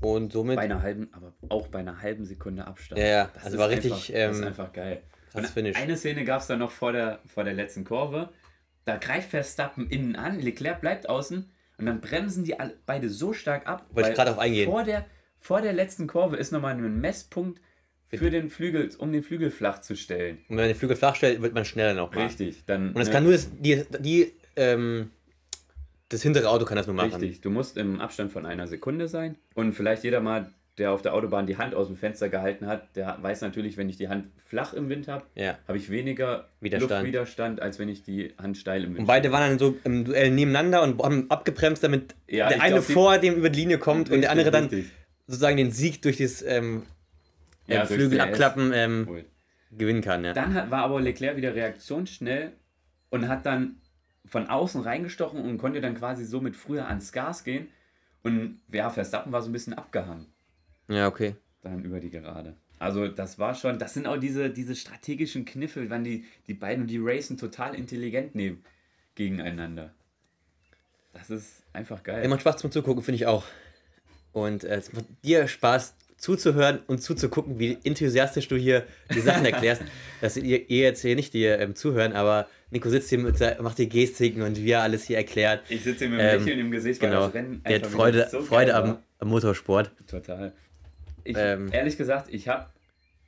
[0.00, 0.56] Und somit.
[0.56, 3.00] Bei einer halben, aber auch bei einer halben Sekunde Abstand.
[3.00, 3.30] Ja, ja.
[3.34, 5.02] Das Also ist war richtig, Einfach, das ähm, ist einfach geil.
[5.30, 5.76] krasses Und Finish.
[5.76, 8.30] Eine Szene gab es dann noch vor der, vor der letzten Kurve.
[8.84, 13.32] Da greift Verstappen innen an, Leclerc bleibt außen und dann bremsen die alle, beide so
[13.32, 13.86] stark ab.
[13.90, 14.70] Wollte ich gerade auf eingehen.
[14.70, 15.04] Vor der,
[15.40, 17.60] vor der letzten Kurve ist nochmal ein Messpunkt
[18.12, 20.38] für den Flügel, um den Flügel flach zu stellen.
[20.48, 22.24] Und wenn man den Flügel flach stellt, wird man schneller noch mal.
[22.24, 22.64] Richtig.
[22.66, 25.10] Dann, Und es ne, kann nur das, die, die, ähm,
[26.08, 27.12] das hintere Auto kann das nur machen.
[27.12, 27.42] Richtig.
[27.42, 31.14] Du musst im Abstand von einer Sekunde sein und vielleicht jeder mal der auf der
[31.14, 34.26] Autobahn die Hand aus dem Fenster gehalten hat, der weiß natürlich, wenn ich die Hand
[34.46, 35.58] flach im Wind habe, Ja.
[35.66, 36.90] habe ich weniger Widerstand.
[36.90, 40.04] Luftwiderstand, als wenn ich die Hand steil im Wind Und beide waren dann so im
[40.04, 43.78] Duell nebeneinander und haben abgebremst, damit Ja, der eine glaub, vor dem über die Linie
[43.78, 44.90] kommt und der andere dann Richtig.
[45.28, 46.82] Sozusagen den Sieg durch das ähm,
[47.66, 49.24] Ja, durchs Flügel abklappen ähm,
[49.70, 50.24] gewinnen kann.
[50.24, 50.32] Ja.
[50.32, 52.52] Dann hat, war aber Leclerc wieder reaktionsschnell
[53.10, 53.76] und hat dann
[54.24, 57.68] von außen reingestochen und konnte dann quasi somit früher ans Gas gehen.
[58.22, 60.26] Und ja, Verstappen war so ein bisschen abgehangen.
[60.88, 61.36] ja, okay.
[61.62, 62.56] dann über die Gerade.
[62.78, 66.82] Also das war schon, das sind auch diese, diese strategischen Kniffe, wann die, die beiden
[66.82, 68.62] und die racen total intelligent neben,
[69.14, 69.92] gegeneinander.
[71.12, 72.22] Das ist einfach geil.
[72.22, 73.44] Ey, macht Spaß zum Zugucken, finde ich auch.
[74.38, 78.84] Und äh, es macht dir Spaß zuzuhören und zuzugucken, wie enthusiastisch du hier
[79.14, 79.82] die Sachen erklärst.
[80.20, 83.78] dass ihr, ihr jetzt hier nicht die ähm, zuhören, aber Nico sitzt hier mit, macht
[83.78, 85.62] die Gestiken und wie er alles hier erklärt.
[85.68, 87.26] ich sitze hier mit einem Ähm, Lächeln im Gesicht, weil Genau.
[87.26, 89.92] das Rennen Der hat einfach Freude, so Freude am, am Motorsport.
[90.08, 90.52] Total.
[91.24, 91.68] Ich, Ähm.
[91.72, 92.66] ehrlich gesagt, ich habe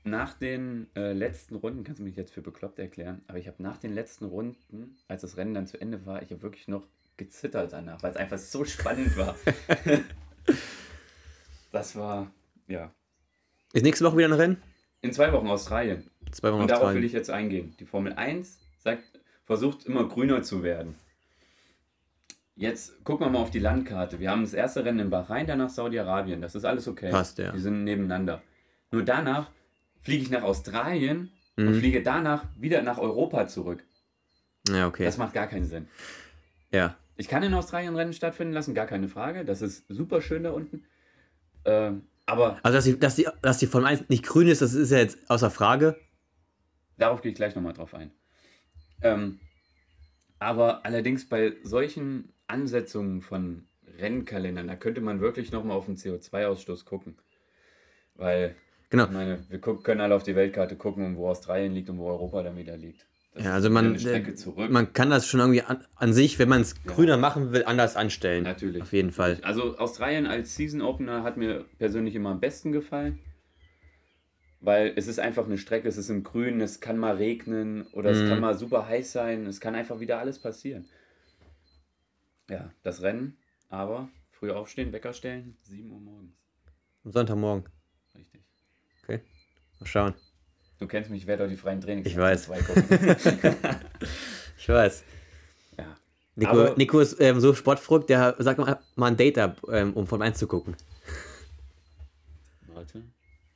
[0.02, 3.62] nach den äh, letzten Runden, kannst du mich jetzt für bekloppt erklären, aber ich habe
[3.62, 6.86] nach den letzten Runden, als das Rennen dann zu Ende war, ich habe wirklich noch
[7.18, 9.36] gezittert danach, weil es einfach so spannend war.
[11.70, 12.30] das war,
[12.68, 12.90] ja.
[13.72, 14.62] Ist nächste Woche wieder ein Rennen?
[15.02, 16.10] In zwei Wochen Australien.
[16.32, 17.06] Zwei Wochen Und darauf will Australien.
[17.06, 17.74] ich jetzt eingehen.
[17.80, 19.04] Die Formel 1 sagt,
[19.44, 20.94] versucht immer grüner zu werden.
[22.56, 24.20] Jetzt gucken wir mal auf die Landkarte.
[24.20, 26.42] Wir haben das erste Rennen in Bahrain, danach Saudi-Arabien.
[26.42, 27.10] Das ist alles okay.
[27.10, 27.52] Passt, ja.
[27.52, 28.42] Die sind nebeneinander.
[28.90, 29.50] Nur danach
[30.02, 31.74] fliege ich nach Australien und Mhm.
[31.78, 33.82] fliege danach wieder nach Europa zurück.
[34.68, 35.04] Ja, okay.
[35.04, 35.88] Das macht gar keinen Sinn.
[36.70, 36.96] ja.
[37.16, 39.44] Ich kann in Australien Rennen stattfinden lassen, gar keine Frage.
[39.44, 40.86] Das ist super schön da unten.
[41.64, 44.74] Ähm, aber Also, dass die, dass, die, dass die Formel 1 nicht grün ist, das
[44.74, 45.96] ist ja jetzt außer Frage.
[46.96, 48.12] Darauf gehe ich gleich nochmal drauf ein.
[49.02, 49.40] Ähm,
[50.38, 53.66] aber allerdings bei solchen Ansetzungen von
[53.98, 57.18] Rennkalendern, da könnte man wirklich nochmal auf den CO2-Ausstoß gucken.
[58.14, 58.54] Weil,
[58.90, 59.04] Genau.
[59.04, 62.08] ich meine, wir guck, können alle auf die Weltkarte gucken, wo Australien liegt und wo
[62.08, 63.06] Europa dann wieder liegt.
[63.38, 63.96] Ja, also man,
[64.36, 64.70] zurück.
[64.70, 66.92] man kann das schon irgendwie an, an sich, wenn man es Ja.
[66.92, 68.42] grüner machen will, anders anstellen.
[68.44, 68.82] Natürlich.
[68.82, 69.38] Auf jeden Fall.
[69.42, 73.20] Also Australien als Season Opener hat mir persönlich immer am besten gefallen.
[74.62, 78.10] Weil es ist einfach eine Strecke, es ist im Grün, es kann mal regnen oder
[78.10, 78.28] es Mhm.
[78.28, 80.86] kann mal super heiß sein, es kann einfach wieder alles passieren.
[82.50, 86.34] Ja, das Rennen, aber früh aufstehen, Wecker stellen, 7 Uhr morgens.
[87.04, 87.64] Am Sonntagmorgen.
[88.14, 88.42] Richtig.
[89.78, 90.14] Mal schauen.
[90.80, 92.48] Du kennst mich, ich werde auch die freien Trainings Ich weiß.
[94.58, 95.04] Ich weiß.
[95.78, 95.96] ja.
[96.36, 99.92] Nico, Aber- Nico ist ähm, so sportverrückt, der sagt mal, mal ein Date ab, ähm,
[99.94, 100.76] um Formel 1 zu gucken.
[102.74, 103.02] Warte.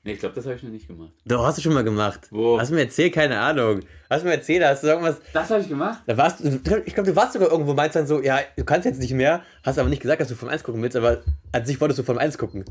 [0.02, 1.12] Nee, ich glaube, das habe ich noch nicht gemacht.
[1.24, 2.26] Doch, hast du schon mal gemacht.
[2.30, 2.58] Wo?
[2.60, 3.14] Hast du mir erzählt?
[3.14, 3.80] Keine Ahnung.
[4.10, 5.16] Hast du mir erzählt, hast du irgendwas.
[5.32, 6.02] Das habe ich gemacht?
[6.06, 8.84] Da warst du, ich glaube, du warst sogar irgendwo, meinst dann so, ja, du kannst
[8.84, 11.22] jetzt nicht mehr, hast aber nicht gesagt, dass du Formel 1 gucken willst, aber
[11.52, 12.66] an sich wolltest du Formel 1 gucken.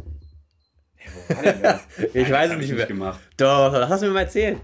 [1.61, 1.81] Das?
[2.13, 2.85] Ich weiß es nicht ich mehr.
[2.87, 3.19] gemacht.
[3.37, 4.59] Doch, das hast du mir mal erzählt.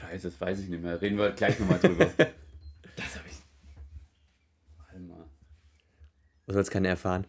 [0.00, 1.00] Scheiße, das weiß ich nicht mehr.
[1.00, 2.04] Reden wir gleich nochmal drüber.
[2.16, 3.36] das habe ich.
[4.78, 5.24] Warte mal.
[6.46, 7.26] Du sollst keine erfahren.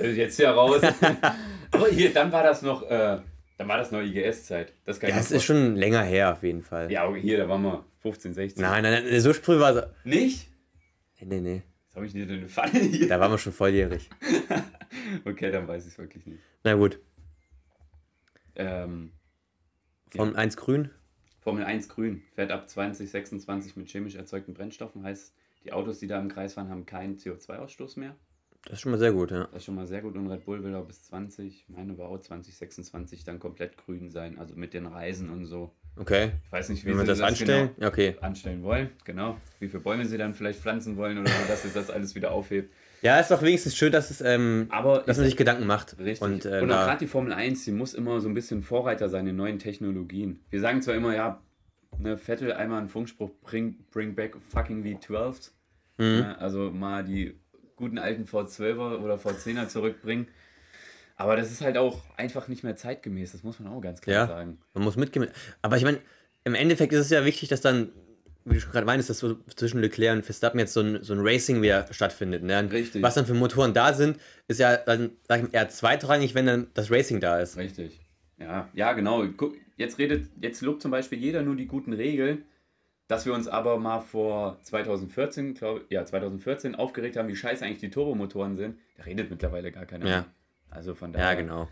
[0.00, 0.80] Äh, Jetzt hier raus.
[1.70, 3.18] Aber hier, dann war das noch, äh,
[3.58, 4.72] dann war das noch IGS-Zeit.
[4.84, 6.90] Das Ja, es ist schon länger her, auf jeden Fall.
[6.90, 8.62] Ja, aber hier, da waren wir 15, 16.
[8.62, 9.84] Nein, nein, nein, so sprüh war es.
[10.04, 10.48] Nicht?
[11.20, 11.62] Nee, nee, nee.
[11.88, 13.08] Was habe ich dir denn eine Pfanne hier?
[13.08, 14.08] Da waren wir schon volljährig.
[15.24, 16.42] Okay, dann weiß ich es wirklich nicht.
[16.62, 17.00] Na gut.
[18.56, 19.12] Ähm,
[20.08, 20.90] Formel 1 grün.
[21.40, 25.02] Formel 1 grün fährt ab 2026 mit chemisch erzeugten Brennstoffen.
[25.02, 25.34] Heißt,
[25.64, 28.16] die Autos, die da im Kreis fahren, haben keinen CO2-Ausstoß mehr.
[28.64, 29.44] Das ist schon mal sehr gut, ja.
[29.44, 30.16] Das ist schon mal sehr gut.
[30.16, 34.38] Und Red Bull will auch bis 20, meine war auch 2026 dann komplett grün sein.
[34.38, 35.70] Also mit den Reisen und so.
[35.96, 36.32] Okay.
[36.46, 37.70] Ich weiß nicht, wie Wenn sie das anstellen?
[37.74, 38.16] genau Ja, okay.
[38.22, 38.90] anstellen wollen.
[39.04, 39.38] Genau.
[39.60, 42.32] Wie viele Bäume sie dann vielleicht pflanzen wollen oder so, dass es das alles wieder
[42.32, 42.72] aufhebt.
[43.04, 45.98] Ja, ist doch wenigstens schön, dass es, ähm, Aber dass man sich Gedanken macht.
[45.98, 46.22] Richtig.
[46.22, 49.08] Und, äh, Und auch gerade die Formel 1, die muss immer so ein bisschen Vorreiter
[49.10, 50.40] sein in neuen Technologien.
[50.50, 51.42] Wir sagen zwar immer, ja,
[51.98, 55.50] ne, Vettel einmal einen Funkspruch, bring, bring back fucking V12.
[55.98, 56.04] Mhm.
[56.04, 57.38] Ne, also mal die
[57.76, 60.26] guten alten V12er oder V10er zurückbringen.
[61.16, 64.14] Aber das ist halt auch einfach nicht mehr zeitgemäß, das muss man auch ganz klar
[64.16, 64.26] Ja.
[64.26, 64.58] sagen.
[64.72, 65.28] man muss mitgehen.
[65.62, 65.98] Aber ich meine,
[66.44, 67.90] im Endeffekt ist es ja wichtig, dass dann,
[68.44, 71.14] wie du schon gerade meinst, dass so zwischen Leclerc und Verstappen jetzt so ein, so
[71.14, 72.42] ein Racing wieder stattfindet.
[72.42, 72.70] Ne?
[72.70, 73.02] Richtig.
[73.02, 74.18] Was dann für Motoren da sind,
[74.48, 77.56] ist ja dann sag ich mal, eher zweitrangig, wenn dann das Racing da ist.
[77.56, 78.00] Richtig.
[78.38, 79.24] Ja, ja, genau.
[79.76, 82.44] Jetzt redet, jetzt lobt zum Beispiel jeder nur die guten Regeln,
[83.08, 87.78] dass wir uns aber mal vor 2014, glaube ja, 2014 aufgeregt haben, wie scheiße eigentlich
[87.80, 88.78] die Turbomotoren sind.
[88.96, 90.10] Da redet mittlerweile gar keiner Ja.
[90.10, 90.26] mehr.
[90.70, 91.28] Also von daher.
[91.28, 91.68] Ja, genau.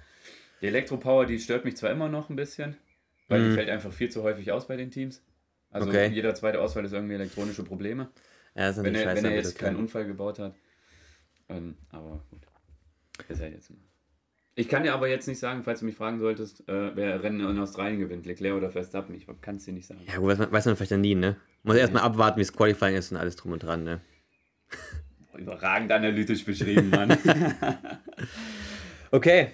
[0.60, 2.76] Die Elektropower, die stört mich zwar immer noch ein bisschen,
[3.28, 3.48] weil Mhm.
[3.50, 5.22] die fällt einfach viel zu häufig aus bei den Teams.
[5.72, 6.06] Also Okay.
[6.08, 8.10] jeder zweite Ausfall ist irgendwie elektronische Probleme.
[8.54, 9.16] Ja, Wenn er, scheiße.
[9.16, 10.54] wenn er jetzt keinen kann- Unfall gebaut hat.
[11.48, 12.42] Ähm, aber gut.
[13.28, 13.78] Ist er jetzt mal.
[14.54, 17.40] Ich kann dir aber jetzt nicht sagen, falls du mich fragen solltest, äh, wer Rennen
[17.40, 19.14] in Australien gewinnt, Leclerc oder Verstappen.
[19.14, 20.02] Ich kann es dir nicht sagen.
[20.06, 21.36] Ja, gut, weiß man, weiß man vielleicht dann nie, ne?
[21.62, 24.02] Muss erstmal abwarten, wie das Qualifying ist und alles drum und dran, ne?
[25.38, 27.16] Überragend analytisch beschrieben, Mann.
[29.10, 29.48] Okay,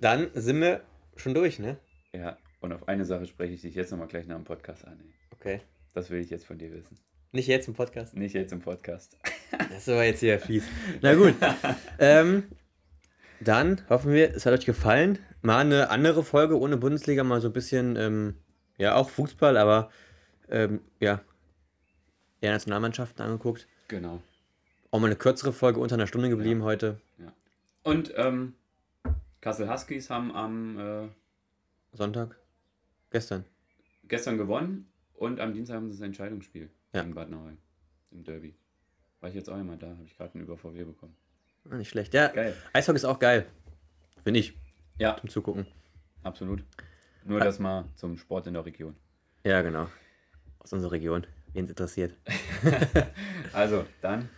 [0.00, 0.82] dann sind wir
[1.16, 1.78] schon durch, ne?
[2.12, 4.98] ja, und auf eine Sache spreche ich dich jetzt nochmal gleich nach dem Podcast an.
[4.98, 5.14] Ey.
[5.32, 5.60] Okay.
[5.92, 6.98] Das will ich jetzt von dir wissen.
[7.30, 8.16] Nicht jetzt im Podcast.
[8.16, 9.16] Nicht jetzt im Podcast.
[9.56, 10.64] Das ist aber jetzt hier fies.
[11.00, 11.34] Na gut.
[12.00, 12.44] ähm,
[13.40, 15.20] dann hoffen wir, es hat euch gefallen.
[15.42, 18.34] Mal eine andere Folge ohne Bundesliga, mal so ein bisschen, ähm,
[18.78, 19.90] ja, auch Fußball, aber
[20.48, 21.20] ähm, ja,
[22.40, 23.68] eher Nationalmannschaften angeguckt.
[23.86, 24.20] Genau.
[24.90, 27.00] Auch mal eine kürzere Folge unter einer Stunde geblieben heute.
[27.84, 28.54] Und ähm,
[29.40, 31.08] Kassel Huskies haben am äh,
[31.92, 32.36] Sonntag.
[33.14, 33.44] Gestern.
[34.08, 37.02] gestern gewonnen und am Dienstag haben sie das Entscheidungsspiel Ja.
[37.02, 37.58] gegen Bad Nauheim
[38.10, 38.56] im Derby.
[39.20, 41.14] War ich jetzt auch einmal da, habe ich gerade einen über VW bekommen.
[41.70, 42.12] Ah, nicht schlecht.
[42.12, 42.56] Ja, Geil.
[42.72, 43.46] Eishockey ist auch geil.
[44.24, 44.52] Finde ich.
[44.98, 45.64] Ja, Zum Zugucken.
[46.24, 46.64] absolut.
[47.24, 48.96] Nur das mal zum Sport in der Region.
[49.44, 49.88] Ja, genau.
[50.58, 51.24] Aus unserer Region.
[51.52, 52.16] Wen es interessiert.
[53.52, 54.28] Also, dann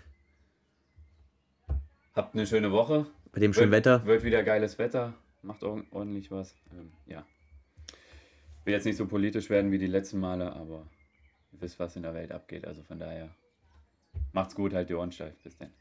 [2.14, 3.06] habt eine schöne Woche.
[3.32, 4.04] Bei dem schönen wird, Wetter.
[4.04, 5.14] Wird wieder geiles Wetter.
[5.42, 6.54] Macht or- ordentlich was.
[6.72, 7.24] Ähm, ja.
[8.66, 10.90] Will jetzt nicht so politisch werden wie die letzten Male, aber
[11.52, 12.66] ihr wisst, was in der Welt abgeht.
[12.66, 13.32] Also von daher
[14.32, 15.36] macht's gut, halt die Ohren steif.
[15.44, 15.72] Bis dann.